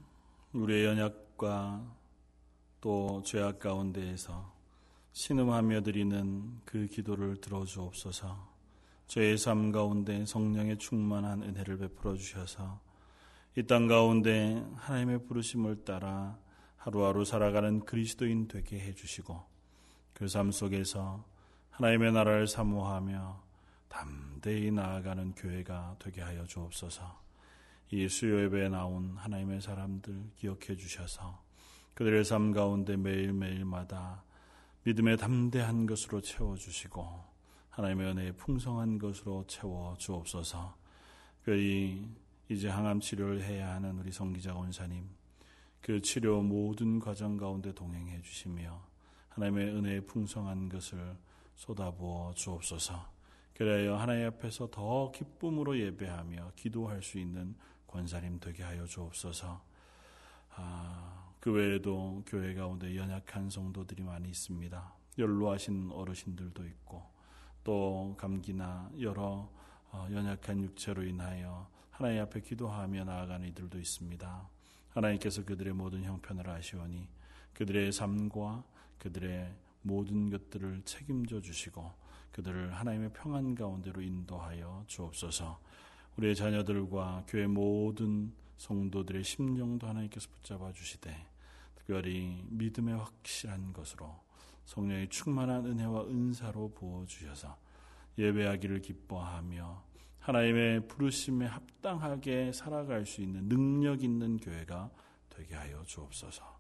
우리의 0.53 0.85
연약과 0.87 1.85
또 2.81 3.23
죄악 3.25 3.59
가운데에서 3.59 4.55
신음하며 5.13 5.83
드리는 5.83 6.61
그 6.65 6.87
기도를 6.87 7.41
들어주옵소서. 7.41 8.55
저의 9.09 9.39
삶 9.39 9.73
가운데 9.73 10.25
성령의 10.25 10.79
충만한 10.79 11.43
은혜를 11.43 11.79
베풀어 11.79 12.15
주셔서 12.17 12.81
이 13.57 13.63
땅 13.63 13.87
가운데 13.87 14.63
하나님의 14.77 15.27
부르심을 15.27 15.85
따라 15.85 16.39
하루하루 16.77 17.25
살아가는 17.25 17.81
그리스도인 17.85 18.49
되게 18.49 18.79
해주시고 18.81 19.43
그 20.13 20.27
삶 20.29 20.53
속에서 20.53 21.25
하나님의 21.71 22.13
나라를 22.13 22.47
사모하며 22.47 23.43
담대히 23.89 24.71
나아가는 24.71 25.35
교회가 25.35 25.97
되게 25.99 26.21
하여 26.21 26.45
주옵소서. 26.45 27.26
이 27.91 28.09
수요 28.09 28.43
예배에 28.43 28.69
나온 28.69 29.17
하나님의 29.17 29.61
사람들 29.61 30.31
기억해 30.37 30.77
주셔서 30.77 31.43
그들의 31.95 32.25
삶 32.25 32.53
가운데 32.53 32.97
매일매일마다 32.97 34.25
믿음의 34.83 35.17
담대한 35.17 35.87
것으로 35.87 36.21
채워 36.21 36.57
주시고 36.57 37.25
하나님의 37.71 38.11
은혜의 38.11 38.37
풍성한 38.37 38.99
것으로 38.99 39.45
채워 39.47 39.95
주옵소서. 39.99 40.77
특별히 41.39 42.09
이제 42.49 42.69
항암 42.69 43.01
치료를 43.01 43.43
해야 43.43 43.75
하는 43.75 43.99
우리 43.99 44.11
성기자 44.11 44.55
원사님 44.55 45.09
그 45.81 46.01
치료 46.01 46.43
모든 46.43 46.99
과정 46.99 47.37
가운데 47.37 47.73
동행해 47.73 48.21
주시며 48.21 48.83
하나님의 49.29 49.69
은혜의 49.69 50.07
풍성한 50.07 50.69
것을 50.69 51.17
쏟아부어 51.55 52.35
주옵소서. 52.35 53.15
그래야 53.55 53.99
하나님 53.99 54.27
앞에서 54.27 54.71
더 54.71 55.11
기쁨으로 55.13 55.79
예배하며 55.79 56.53
기도할 56.57 57.03
수 57.03 57.19
있는 57.19 57.55
권사님 57.97 58.39
되게 58.41 58.63
하여 58.63 58.85
주옵소서. 58.85 59.59
아, 60.57 61.33
그 61.41 61.51
외에도 61.51 62.23
교회 62.27 62.53
가운데 62.53 62.95
연약한 62.95 63.49
성도들이 63.49 64.03
많이 64.03 64.29
있습니다. 64.29 64.93
연로하신 65.19 65.91
어르신들도 65.93 66.67
있고 66.67 67.03
또 67.65 68.15
감기나 68.19 68.91
여러 69.01 69.49
어, 69.91 70.09
연약한 70.11 70.63
육체로 70.63 71.05
인하여 71.05 71.71
하나님 71.91 72.21
앞에 72.21 72.43
기도하며 72.43 73.05
나아가는 73.05 73.49
이들도 73.49 73.79
있습니다. 73.79 74.49
하나님께서 74.91 75.47
그들의 75.47 75.73
모든 75.73 76.05
형편을 76.05 76.51
아시오니 76.51 77.09
그들의 77.55 77.93
삶과 77.93 78.63
그들의 78.99 79.55
모든 79.81 80.29
것들을 80.29 80.83
책임져 80.85 81.41
주시고 81.41 81.91
그들을 82.33 82.75
하나님의 82.75 83.15
평안 83.15 83.55
가운데로 83.55 84.03
인도하여 84.03 84.85
주옵소서. 84.87 85.59
우리의 86.17 86.35
자녀들과 86.35 87.25
교회 87.29 87.47
모든 87.47 88.33
성도들의 88.57 89.23
심령도 89.23 89.87
하나님께서 89.87 90.29
붙잡아 90.31 90.73
주시되 90.73 91.15
특별히 91.75 92.43
믿음의 92.49 92.97
확실한 92.97 93.73
것으로 93.73 94.15
성령의 94.65 95.09
충만한 95.09 95.67
은혜와 95.67 96.07
은사로 96.07 96.73
부어 96.75 97.05
주셔서 97.07 97.57
예배하기를 98.19 98.81
기뻐하며 98.81 99.85
하나님의 100.21 100.89
부르심에 100.89 101.47
합당하게 101.47 102.51
살아갈 102.53 103.07
수 103.07 103.21
있는 103.21 103.49
능력 103.49 104.03
있는 104.03 104.39
교회가 104.39 104.91
되게 105.29 105.55
하여 105.55 105.85
주옵소서. 105.85 106.57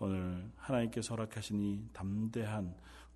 오늘 0.00 0.50
하나님께서 0.56 1.14
허락하신 1.14 1.60
이 1.60 1.88
담대한 1.92 2.74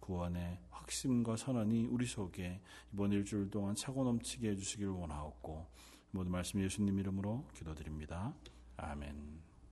구원의 0.08 0.58
확신과 0.70 1.36
선언이 1.36 1.84
우리 1.88 2.06
속에 2.06 2.62
이번 2.94 3.12
일주일 3.12 3.50
동안 3.50 3.74
차고 3.74 4.04
넘치게 4.04 4.48
해주시길 4.52 4.86
원하옵고 4.86 5.66
모든 6.12 6.32
말씀 6.32 6.62
예수님 6.62 6.98
이름으로 6.98 7.44
기도드립니다. 7.54 8.32
아멘. 8.78 9.47